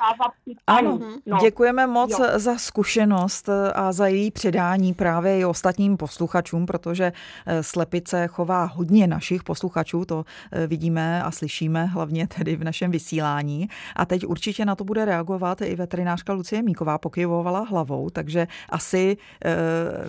ano, 0.66 0.98
no. 1.26 1.38
děkujeme 1.40 1.86
moc 1.86 2.18
jo. 2.18 2.26
za 2.36 2.58
zkušenost 2.58 3.48
a 3.74 3.92
za 3.92 4.06
její 4.06 4.30
předání 4.30 4.94
právě 4.94 5.38
i 5.38 5.44
ostatním 5.44 5.96
posluchačům, 5.96 6.66
protože 6.66 7.12
eh, 7.46 7.62
Slepice 7.62 8.26
chová 8.26 8.64
hodně 8.64 9.06
našich 9.06 9.42
posluchačů, 9.42 10.04
to 10.04 10.24
eh, 10.52 10.66
vidíme 10.66 11.22
a 11.22 11.30
slyšíme 11.30 11.84
hlavně 11.84 12.26
tedy 12.26 12.56
v 12.56 12.64
našem 12.64 12.90
vysílání. 12.90 13.68
A 13.96 14.06
teď 14.06 14.26
určitě 14.26 14.64
na 14.64 14.74
to 14.74 14.84
bude 14.84 15.04
reagovat 15.04 15.60
i 15.60 15.76
veterinářka 15.76 16.32
Lucie 16.32 16.62
Míková, 16.62 16.98
pokyvovala 16.98 17.60
hlavou, 17.60 18.10
takže 18.10 18.46
asi 18.68 19.16
e, 19.44 19.56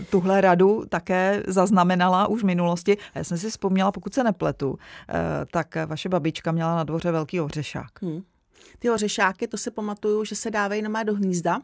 tuhle 0.10 0.42
radu 0.42 0.84
také 0.90 1.44
zaznamenala 1.48 2.28
už 2.28 2.42
v 2.42 2.46
minulosti. 2.46 2.98
Já 3.16 3.24
jsem 3.24 3.38
si 3.38 3.50
vzpomněla, 3.50 3.92
pokud 3.92 4.14
se 4.14 4.24
nepletu, 4.24 4.80
e, 5.10 5.46
tak 5.46 5.78
vaše 5.86 6.10
babička 6.10 6.52
měla 6.52 6.76
na 6.76 6.84
dvoře 6.84 7.12
velký 7.12 7.42
ořešák. 7.42 8.02
Hmm. 8.02 8.22
Ty 8.80 8.90
ořešáky, 8.90 9.48
to 9.48 9.58
si 9.58 9.72
pamatuju, 9.72 10.26
že 10.26 10.36
se 10.36 10.52
dávají 10.52 10.82
na 10.82 11.04
do 11.04 11.16
hnízda, 11.16 11.62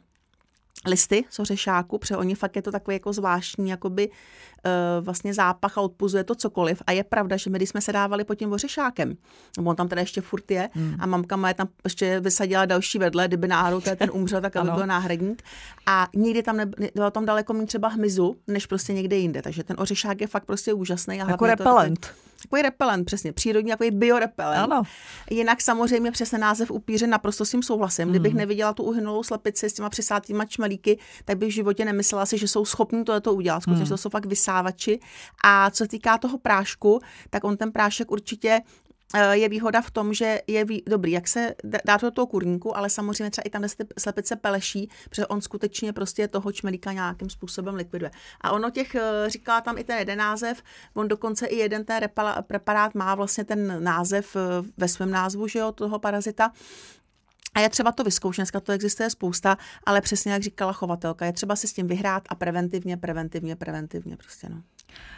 listy 0.86 1.25
z 1.29 1.39
ořešáku, 1.39 1.97
protože 1.97 2.17
oni 2.17 2.36
fakt 2.36 2.56
je 2.56 2.62
to 2.62 2.71
takový 2.71 2.95
jako 2.95 3.13
zvláštní 3.13 3.69
jakoby, 3.69 4.10
uh, 4.10 5.06
vlastně 5.06 5.34
zápach 5.34 5.77
a 5.77 5.82
odpuzuje 5.82 6.23
to 6.23 6.36
cokoliv. 6.36 6.82
A 6.88 6.91
je 6.91 7.03
pravda, 7.03 7.38
že 7.38 7.49
my, 7.49 7.58
když 7.58 7.69
jsme 7.69 7.82
se 7.82 7.93
dávali 7.93 8.23
pod 8.23 8.36
tím 8.36 8.51
ořešákem, 8.51 9.17
on 9.65 9.75
tam 9.75 9.88
teda 9.88 10.01
ještě 10.01 10.21
furt 10.21 10.51
je 10.51 10.69
hmm. 10.73 10.95
a 10.99 11.06
mamka 11.06 11.36
moje 11.36 11.53
tam 11.53 11.67
ještě 11.84 12.19
vysadila 12.19 12.65
další 12.65 12.99
vedle, 12.99 13.27
kdyby 13.27 13.47
náhodou 13.47 13.82
ten 13.82 14.10
umřel, 14.13 14.41
tak 14.41 14.56
aby 14.56 14.71
byl 14.71 14.88
náhradník. 14.88 15.43
A 15.86 16.08
nikdy 16.15 16.43
tam 16.43 16.58
nebylo 16.58 17.12
tam 17.12 17.25
daleko 17.25 17.53
méně 17.53 17.67
třeba 17.67 17.88
hmyzu, 17.88 18.36
než 18.47 18.65
prostě 18.65 18.93
někde 18.93 19.15
jinde. 19.15 19.41
Takže 19.41 19.63
ten 19.63 19.75
ořešák 19.79 20.21
je 20.21 20.27
fakt 20.27 20.45
prostě 20.45 20.73
úžasný. 20.73 21.21
A 21.21 21.32
jako 21.32 21.45
repelent. 21.45 21.99
To, 21.99 22.08
Takový 22.43 22.62
repelent, 22.62 23.06
přesně, 23.06 23.34
přírodní, 23.34 23.71
takový 23.71 23.91
biorepelent. 23.91 24.63
Ano. 24.63 24.84
Jinak 25.32 25.62
samozřejmě 25.62 26.12
přesně 26.12 26.38
název 26.38 26.71
upíře 26.71 27.08
naprosto 27.08 27.45
s 27.45 27.51
tím 27.51 27.63
souhlasím. 27.63 28.10
Kdybych 28.10 28.34
mm. 28.34 28.38
neviděla 28.38 28.73
tu 28.73 28.84
uhynulou 28.84 29.23
slepici 29.23 29.69
s 29.69 29.73
těma 29.73 29.89
přisátýma 29.89 30.45
čmelíky, 30.45 30.99
tak 31.25 31.38
bych 31.38 31.49
v 31.49 31.53
životě 31.53 31.86
nemyslela 31.86 32.25
si, 32.25 32.38
že 32.38 32.47
jsou 32.47 32.65
schopni 32.65 33.03
to 33.21 33.34
udělat. 33.34 33.62
Skutečně 33.62 33.84
mm. 33.84 33.89
to 33.89 33.97
jsou 33.97 34.10
fakt 34.10 34.25
vysávači. 34.25 34.99
A 35.43 35.69
co 35.69 35.88
týká 35.88 36.17
toho 36.17 36.38
prášku, 36.38 36.99
tak 37.29 37.43
on 37.43 37.58
ten 37.58 37.71
prášek 37.71 38.12
určitě 38.12 38.62
je 39.32 39.50
výhoda 39.50 39.82
v 39.82 39.92
tom, 39.92 40.13
že 40.13 40.42
je 40.48 40.66
vý, 40.66 40.84
dobrý, 40.88 41.12
jak 41.12 41.28
se 41.28 41.56
dá 41.86 41.98
to 41.98 42.06
do 42.06 42.12
toho 42.12 42.28
kurníku, 42.28 42.78
ale 42.78 42.89
samozřejmě 42.89 43.32
třeba 43.32 43.44
i 43.46 43.50
tam, 43.50 43.62
kde 43.62 43.70
se 43.70 43.76
slepice 44.00 44.36
peleší, 44.36 44.89
protože 45.10 45.28
on 45.28 45.42
skutečně 45.42 45.94
prostě 45.94 46.28
toho 46.28 46.52
čmelíka 46.52 46.92
nějakým 46.92 47.30
způsobem 47.30 47.76
likviduje. 47.76 48.12
A 48.42 48.52
ono 48.52 48.70
těch, 48.70 48.96
eh, 48.96 49.30
říká 49.30 49.62
tam 49.62 49.78
i 49.78 49.84
ten 49.84 49.98
jeden 49.98 50.18
název, 50.18 50.63
on 50.94 51.08
dokonce 51.08 51.46
i 51.46 51.56
jeden 51.56 51.86
ten 51.86 52.10
preparát 52.42 52.96
má 52.96 53.16
vlastně 53.16 53.44
ten 53.44 53.84
název 53.84 54.36
eh, 54.36 54.39
ve 54.78 54.88
svém 54.88 55.12
názvu, 55.12 55.48
že 55.48 55.60
jo, 55.60 55.72
toho 55.72 56.00
parazita, 56.00 56.52
a 57.56 57.60
je 57.60 57.70
třeba 57.70 57.92
to 57.92 58.04
vyzkoušet, 58.04 58.42
dneska 58.42 58.60
to 58.60 58.72
existuje 58.72 59.10
spousta, 59.10 59.58
ale 59.86 60.02
přesně 60.02 60.32
jak 60.32 60.44
říkala 60.44 60.74
chovatelka, 60.74 61.26
je 61.26 61.34
třeba 61.34 61.56
si 61.56 61.68
s 61.68 61.74
tím 61.74 61.88
vyhrát 61.88 62.24
a 62.30 62.36
preventivně, 62.36 62.98
preventivně, 62.98 63.56
preventivně 63.56 64.18
prostě 64.18 64.50
no. 64.50 64.62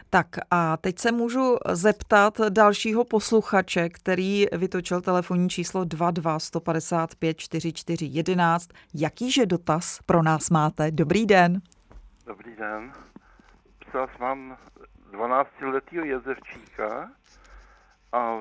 Tak 0.09 0.27
a 0.51 0.77
teď 0.77 0.99
se 0.99 1.11
můžu 1.11 1.57
zeptat 1.69 2.41
dalšího 2.49 3.03
posluchače, 3.03 3.89
který 3.89 4.45
vytočil 4.51 5.01
telefonní 5.01 5.49
číslo 5.49 5.83
22 5.83 6.39
155 6.39 7.37
44 7.37 8.05
11. 8.05 8.69
Jakýže 8.93 9.45
dotaz 9.45 9.99
pro 10.05 10.23
nás 10.23 10.49
máte? 10.49 10.91
Dobrý 10.91 11.25
den. 11.25 11.61
Dobrý 12.25 12.55
den. 12.55 12.93
Psal 13.79 14.07
mám 14.19 14.57
12 15.11 15.49
letého 15.61 16.05
jezevčíka 16.05 17.11
a 18.11 18.37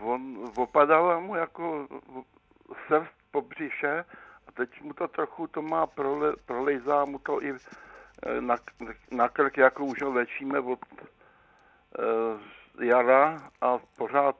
on 0.00 0.50
opadala 0.56 1.20
mu 1.20 1.36
jako 1.36 1.88
srst 2.86 3.12
po 3.30 3.42
břiše 3.42 4.04
a 4.48 4.52
teď 4.52 4.82
mu 4.82 4.92
to 4.92 5.08
trochu 5.08 5.46
to 5.46 5.62
má 5.62 5.86
prole, 5.86 6.32
prolejzá 6.46 7.04
mu 7.04 7.18
to 7.18 7.42
i 7.42 7.52
na, 8.40 8.56
na 9.10 9.28
krk, 9.28 9.56
jako 9.56 9.84
už 9.84 10.02
ho 10.02 10.12
léčíme 10.12 10.60
od 10.60 10.78
uh, 10.92 12.84
jara 12.84 13.50
a 13.60 13.78
pořád 13.78 14.36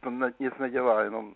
to 0.00 0.10
ne, 0.10 0.32
nic 0.40 0.52
nedělá, 0.60 1.02
jenom 1.02 1.34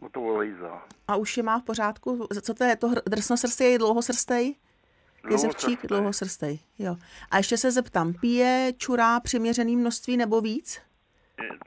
mu 0.00 0.08
to 0.08 0.20
volejzá. 0.20 0.82
A 1.08 1.16
už 1.16 1.36
je 1.36 1.42
má 1.42 1.58
v 1.58 1.62
pořádku? 1.62 2.28
Co 2.42 2.54
to 2.54 2.64
je? 2.64 2.76
To 2.76 2.90
drsnosrstej 3.06 3.72
je 3.72 3.78
dlouhosrstej? 3.78 4.54
Jezevčík 5.30 5.86
dlouhosrstej, 5.86 6.58
jo. 6.78 6.96
A 7.30 7.36
ještě 7.36 7.56
se 7.56 7.70
zeptám, 7.70 8.12
pije 8.12 8.72
čurá 8.76 9.20
přiměřený 9.20 9.76
množství 9.76 10.16
nebo 10.16 10.40
víc? 10.40 10.80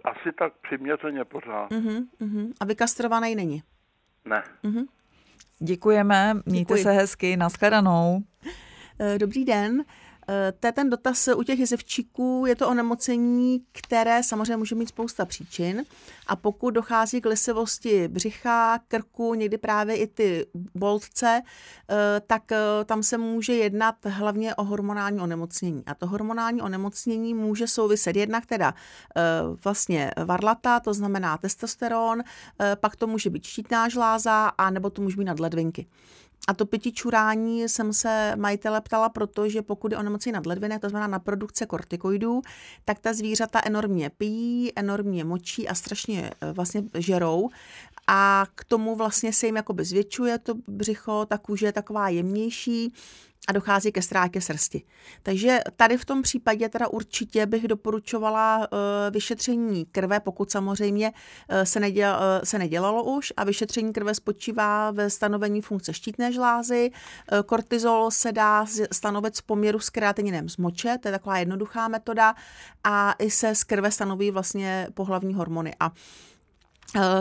Asi 0.04 0.32
tak 0.38 0.54
přiměřeně 0.62 1.26
pořád. 1.26 1.72
Uh-huh, 1.72 2.08
uh-huh. 2.22 2.54
A 2.60 2.66
vykastrovaný 2.66 3.36
není? 3.36 3.64
Ne. 4.26 4.44
Uh-huh. 4.64 4.88
Děkujeme, 5.60 6.34
mějte 6.46 6.74
Děkuji. 6.74 6.84
se 6.84 6.92
hezky, 6.92 7.38
nashledanou. 7.38 8.24
Eh, 9.02 9.20
dobrý 9.20 9.46
den. 9.46 9.84
Eh, 10.30 10.54
to 10.60 10.72
ten 10.72 10.90
dotaz 10.90 11.30
u 11.36 11.44
těch 11.44 11.60
jezevčíků, 11.60 12.46
je 12.48 12.56
to 12.56 12.70
onemocnění, 12.70 13.64
které 13.72 14.24
samozřejmě 14.24 14.58
může 14.58 14.76
mít 14.76 14.90
spousta 14.90 15.26
příčin 15.26 15.84
a 16.28 16.36
pokud 16.36 16.72
dochází 16.72 17.22
k 17.22 17.26
lisivosti 17.26 18.08
břicha, 18.08 18.80
krku, 18.88 19.34
někdy 19.34 19.58
právě 19.58 19.96
i 19.96 20.08
ty 20.08 20.46
boltce, 20.76 21.42
eh, 21.90 22.22
tak 22.28 22.44
tam 22.86 23.04
se 23.04 23.18
může 23.18 23.54
jednat 23.54 23.96
hlavně 24.06 24.56
o 24.56 24.64
hormonální 24.64 25.20
onemocnění. 25.20 25.84
A 25.86 25.96
to 25.96 26.08
hormonální 26.08 26.62
onemocnění 26.62 27.34
může 27.34 27.68
souviset 27.68 28.16
jednak 28.16 28.46
teda 28.46 28.74
vlastně 29.64 30.12
varlata, 30.26 30.80
to 30.80 30.94
znamená 30.94 31.38
testosteron, 31.38 32.24
pak 32.76 32.96
to 32.96 33.08
může 33.08 33.30
být 33.30 33.46
štítná 33.46 33.90
žláza 33.90 34.48
a 34.48 34.70
nebo 34.70 34.90
to 34.90 35.02
může 35.02 35.18
být 35.18 35.26
nadledvinky. 35.26 35.88
A 36.48 36.54
to 36.54 36.66
pití 36.66 36.92
čurání 36.92 37.70
jsem 37.70 37.94
se 37.94 38.34
majitele 38.36 38.82
ptala, 38.82 39.10
protože 39.10 39.62
pokud 39.62 39.92
je 39.92 39.98
o 39.98 40.04
nemoci 40.04 40.32
nadledviny, 40.32 40.80
to 40.80 40.90
znamená 40.90 41.08
na 41.08 41.20
produkce 41.20 41.66
kortikoidů, 41.66 42.42
tak 42.86 43.00
ta 43.00 43.14
zvířata 43.14 43.62
enormně 43.66 44.10
pijí, 44.10 44.72
enormně 44.76 45.24
močí 45.24 45.68
a 45.68 45.76
strašně 45.76 46.32
eh, 46.42 46.54
vlastně 46.54 46.84
žerou. 46.98 47.50
A 48.08 48.46
k 48.56 48.64
tomu 48.64 48.96
vlastně 48.96 49.34
se 49.34 49.46
jim 49.46 49.56
jakoby 49.56 49.86
zvětšuje 49.86 50.38
to 50.38 50.54
břicho, 50.68 51.26
ta 51.26 51.38
kůže 51.38 51.66
je 51.66 51.72
taková 51.72 52.10
jemnější, 52.10 52.94
a 53.48 53.52
dochází 53.52 53.92
ke 53.92 54.02
ztrátě 54.02 54.42
srsti. 54.42 54.84
Takže 55.24 55.60
tady 55.76 55.98
v 55.98 56.06
tom 56.06 56.22
případě 56.22 56.70
teda 56.70 56.88
určitě 56.88 57.46
bych 57.46 57.68
doporučovala 57.68 58.58
uh, 58.58 58.78
vyšetření 59.12 59.86
krve, 59.86 60.20
pokud 60.20 60.52
samozřejmě 60.52 61.12
uh, 61.12 61.62
se, 61.64 61.80
neděl, 61.80 62.14
uh, 62.14 62.44
se 62.44 62.60
nedělalo 62.60 63.04
už 63.04 63.34
a 63.38 63.44
vyšetření 63.44 63.94
krve 63.94 64.16
spočívá 64.16 64.92
ve 64.92 65.10
stanovení 65.10 65.62
funkce 65.62 65.94
štítné 65.94 66.32
žlázy. 66.34 66.92
Kortizol 67.46 68.12
se 68.12 68.32
dá 68.32 68.66
stanovit 68.92 69.36
z 69.36 69.42
poměru 69.42 69.80
s 69.80 69.90
kreatininem 69.90 70.50
z 70.50 70.58
moče, 70.58 70.98
to 71.02 71.08
je 71.08 71.12
taková 71.12 71.38
jednoduchá 71.38 71.88
metoda 71.88 72.36
a 72.84 73.16
i 73.20 73.32
se 73.32 73.56
z 73.56 73.64
krve 73.64 73.92
stanoví 73.92 74.32
vlastně 74.32 74.88
pohlavní 74.94 75.34
hormony. 75.34 75.76
A 75.80 75.92
Eh, 75.92 76.31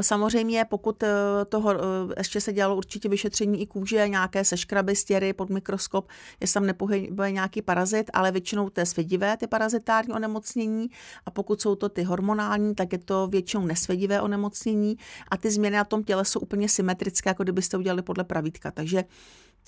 samozřejmě, 0.01 0.65
pokud 0.65 1.03
eh, 1.03 1.09
toho 1.49 1.75
eh, 1.75 1.79
ještě 2.19 2.41
se 2.41 2.53
dělalo 2.53 2.77
určitě 2.77 3.09
vyšetření 3.09 3.63
i 3.63 3.67
kůže, 3.67 4.09
nějaké 4.09 4.45
seškraby, 4.45 4.97
stěry 4.97 5.33
pod 5.33 5.51
mikroskop, 5.51 6.09
jestli 6.41 6.55
tam 6.55 6.67
nepohybuje 6.67 7.31
nějaký 7.31 7.63
parazit, 7.63 8.11
ale 8.13 8.33
většinou 8.33 8.71
to 8.71 8.81
je 8.81 8.87
svedivé, 8.87 9.37
ty 9.37 9.47
parazitární 9.47 10.15
onemocnění 10.15 10.91
a 11.27 11.31
pokud 11.31 11.61
jsou 11.61 11.75
to 11.75 11.89
ty 11.89 12.03
hormonální, 12.03 12.75
tak 12.75 12.93
je 12.93 12.99
to 12.99 13.27
většinou 13.27 13.67
nesvedivé 13.67 14.21
onemocnění 14.21 14.97
a 15.31 15.37
ty 15.37 15.51
změny 15.51 15.77
na 15.77 15.85
tom 15.85 16.05
těle 16.05 16.25
jsou 16.25 16.41
úplně 16.41 16.69
symetrické, 16.69 17.31
jako 17.31 17.43
kdybyste 17.43 17.77
udělali 17.77 18.03
podle 18.03 18.25
pravítka. 18.25 18.71
Takže 18.71 19.05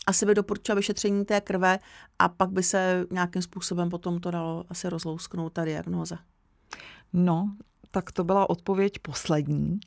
asi 0.06 0.26
by 0.26 0.34
doporučila 0.34 0.76
vyšetření 0.76 1.24
té 1.24 1.40
krve 1.40 1.78
a 2.18 2.28
pak 2.28 2.50
by 2.50 2.62
se 2.62 3.06
nějakým 3.10 3.42
způsobem 3.42 3.90
potom 3.90 4.20
to 4.20 4.30
dalo 4.30 4.64
asi 4.68 4.88
rozlousknout 4.88 5.52
ta 5.52 5.64
diagnoza. 5.64 6.18
No, 7.12 7.56
tak 7.94 8.12
to 8.12 8.24
byla 8.24 8.50
odpověď 8.50 8.98
poslední, 8.98 9.81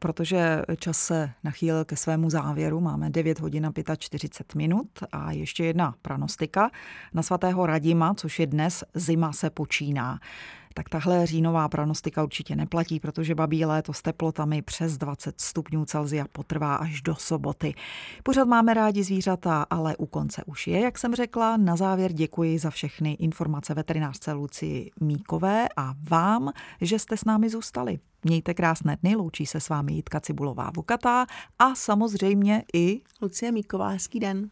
protože 0.00 0.62
čas 0.78 0.98
se 0.98 1.30
nachýlil 1.44 1.84
ke 1.84 1.96
svému 1.96 2.30
závěru. 2.30 2.80
Máme 2.80 3.10
9 3.10 3.40
hodin 3.40 3.66
a 3.66 3.96
45 3.96 4.54
minut 4.54 4.88
a 5.12 5.32
ještě 5.32 5.64
jedna 5.64 5.94
pranostika. 6.02 6.70
Na 7.14 7.22
svatého 7.22 7.66
Radima, 7.66 8.14
což 8.14 8.38
je 8.38 8.46
dnes, 8.46 8.84
zima 8.94 9.32
se 9.32 9.50
počíná 9.50 10.20
tak 10.76 10.88
tahle 10.88 11.26
říjnová 11.26 11.68
pranostika 11.68 12.24
určitě 12.24 12.56
neplatí, 12.56 13.00
protože 13.00 13.34
babí 13.34 13.64
léto 13.64 13.92
s 13.92 14.02
teplotami 14.02 14.62
přes 14.62 14.96
20 14.96 15.40
stupňů 15.40 15.84
Celzia 15.84 16.24
potrvá 16.32 16.76
až 16.76 17.02
do 17.02 17.14
soboty. 17.14 17.74
Pořád 18.22 18.44
máme 18.44 18.74
rádi 18.74 19.02
zvířata, 19.02 19.66
ale 19.70 19.96
u 19.96 20.06
konce 20.06 20.42
už 20.46 20.66
je, 20.66 20.80
jak 20.80 20.98
jsem 20.98 21.14
řekla. 21.14 21.56
Na 21.56 21.76
závěr 21.76 22.12
děkuji 22.12 22.58
za 22.58 22.70
všechny 22.70 23.12
informace 23.12 23.74
veterinářce 23.74 24.32
Luci 24.32 24.90
Míkové 25.00 25.66
a 25.76 25.94
vám, 26.10 26.52
že 26.80 26.98
jste 26.98 27.16
s 27.16 27.24
námi 27.24 27.50
zůstali. 27.50 27.98
Mějte 28.24 28.54
krásné 28.54 28.96
dny, 29.02 29.16
loučí 29.16 29.46
se 29.46 29.60
s 29.60 29.68
vámi 29.68 29.92
Jitka 29.92 30.20
Cibulová 30.20 30.70
Vukatá 30.76 31.26
a 31.58 31.74
samozřejmě 31.74 32.64
i 32.74 33.00
Lucie 33.22 33.52
Míková, 33.52 33.88
hezký 33.88 34.20
den. 34.20 34.50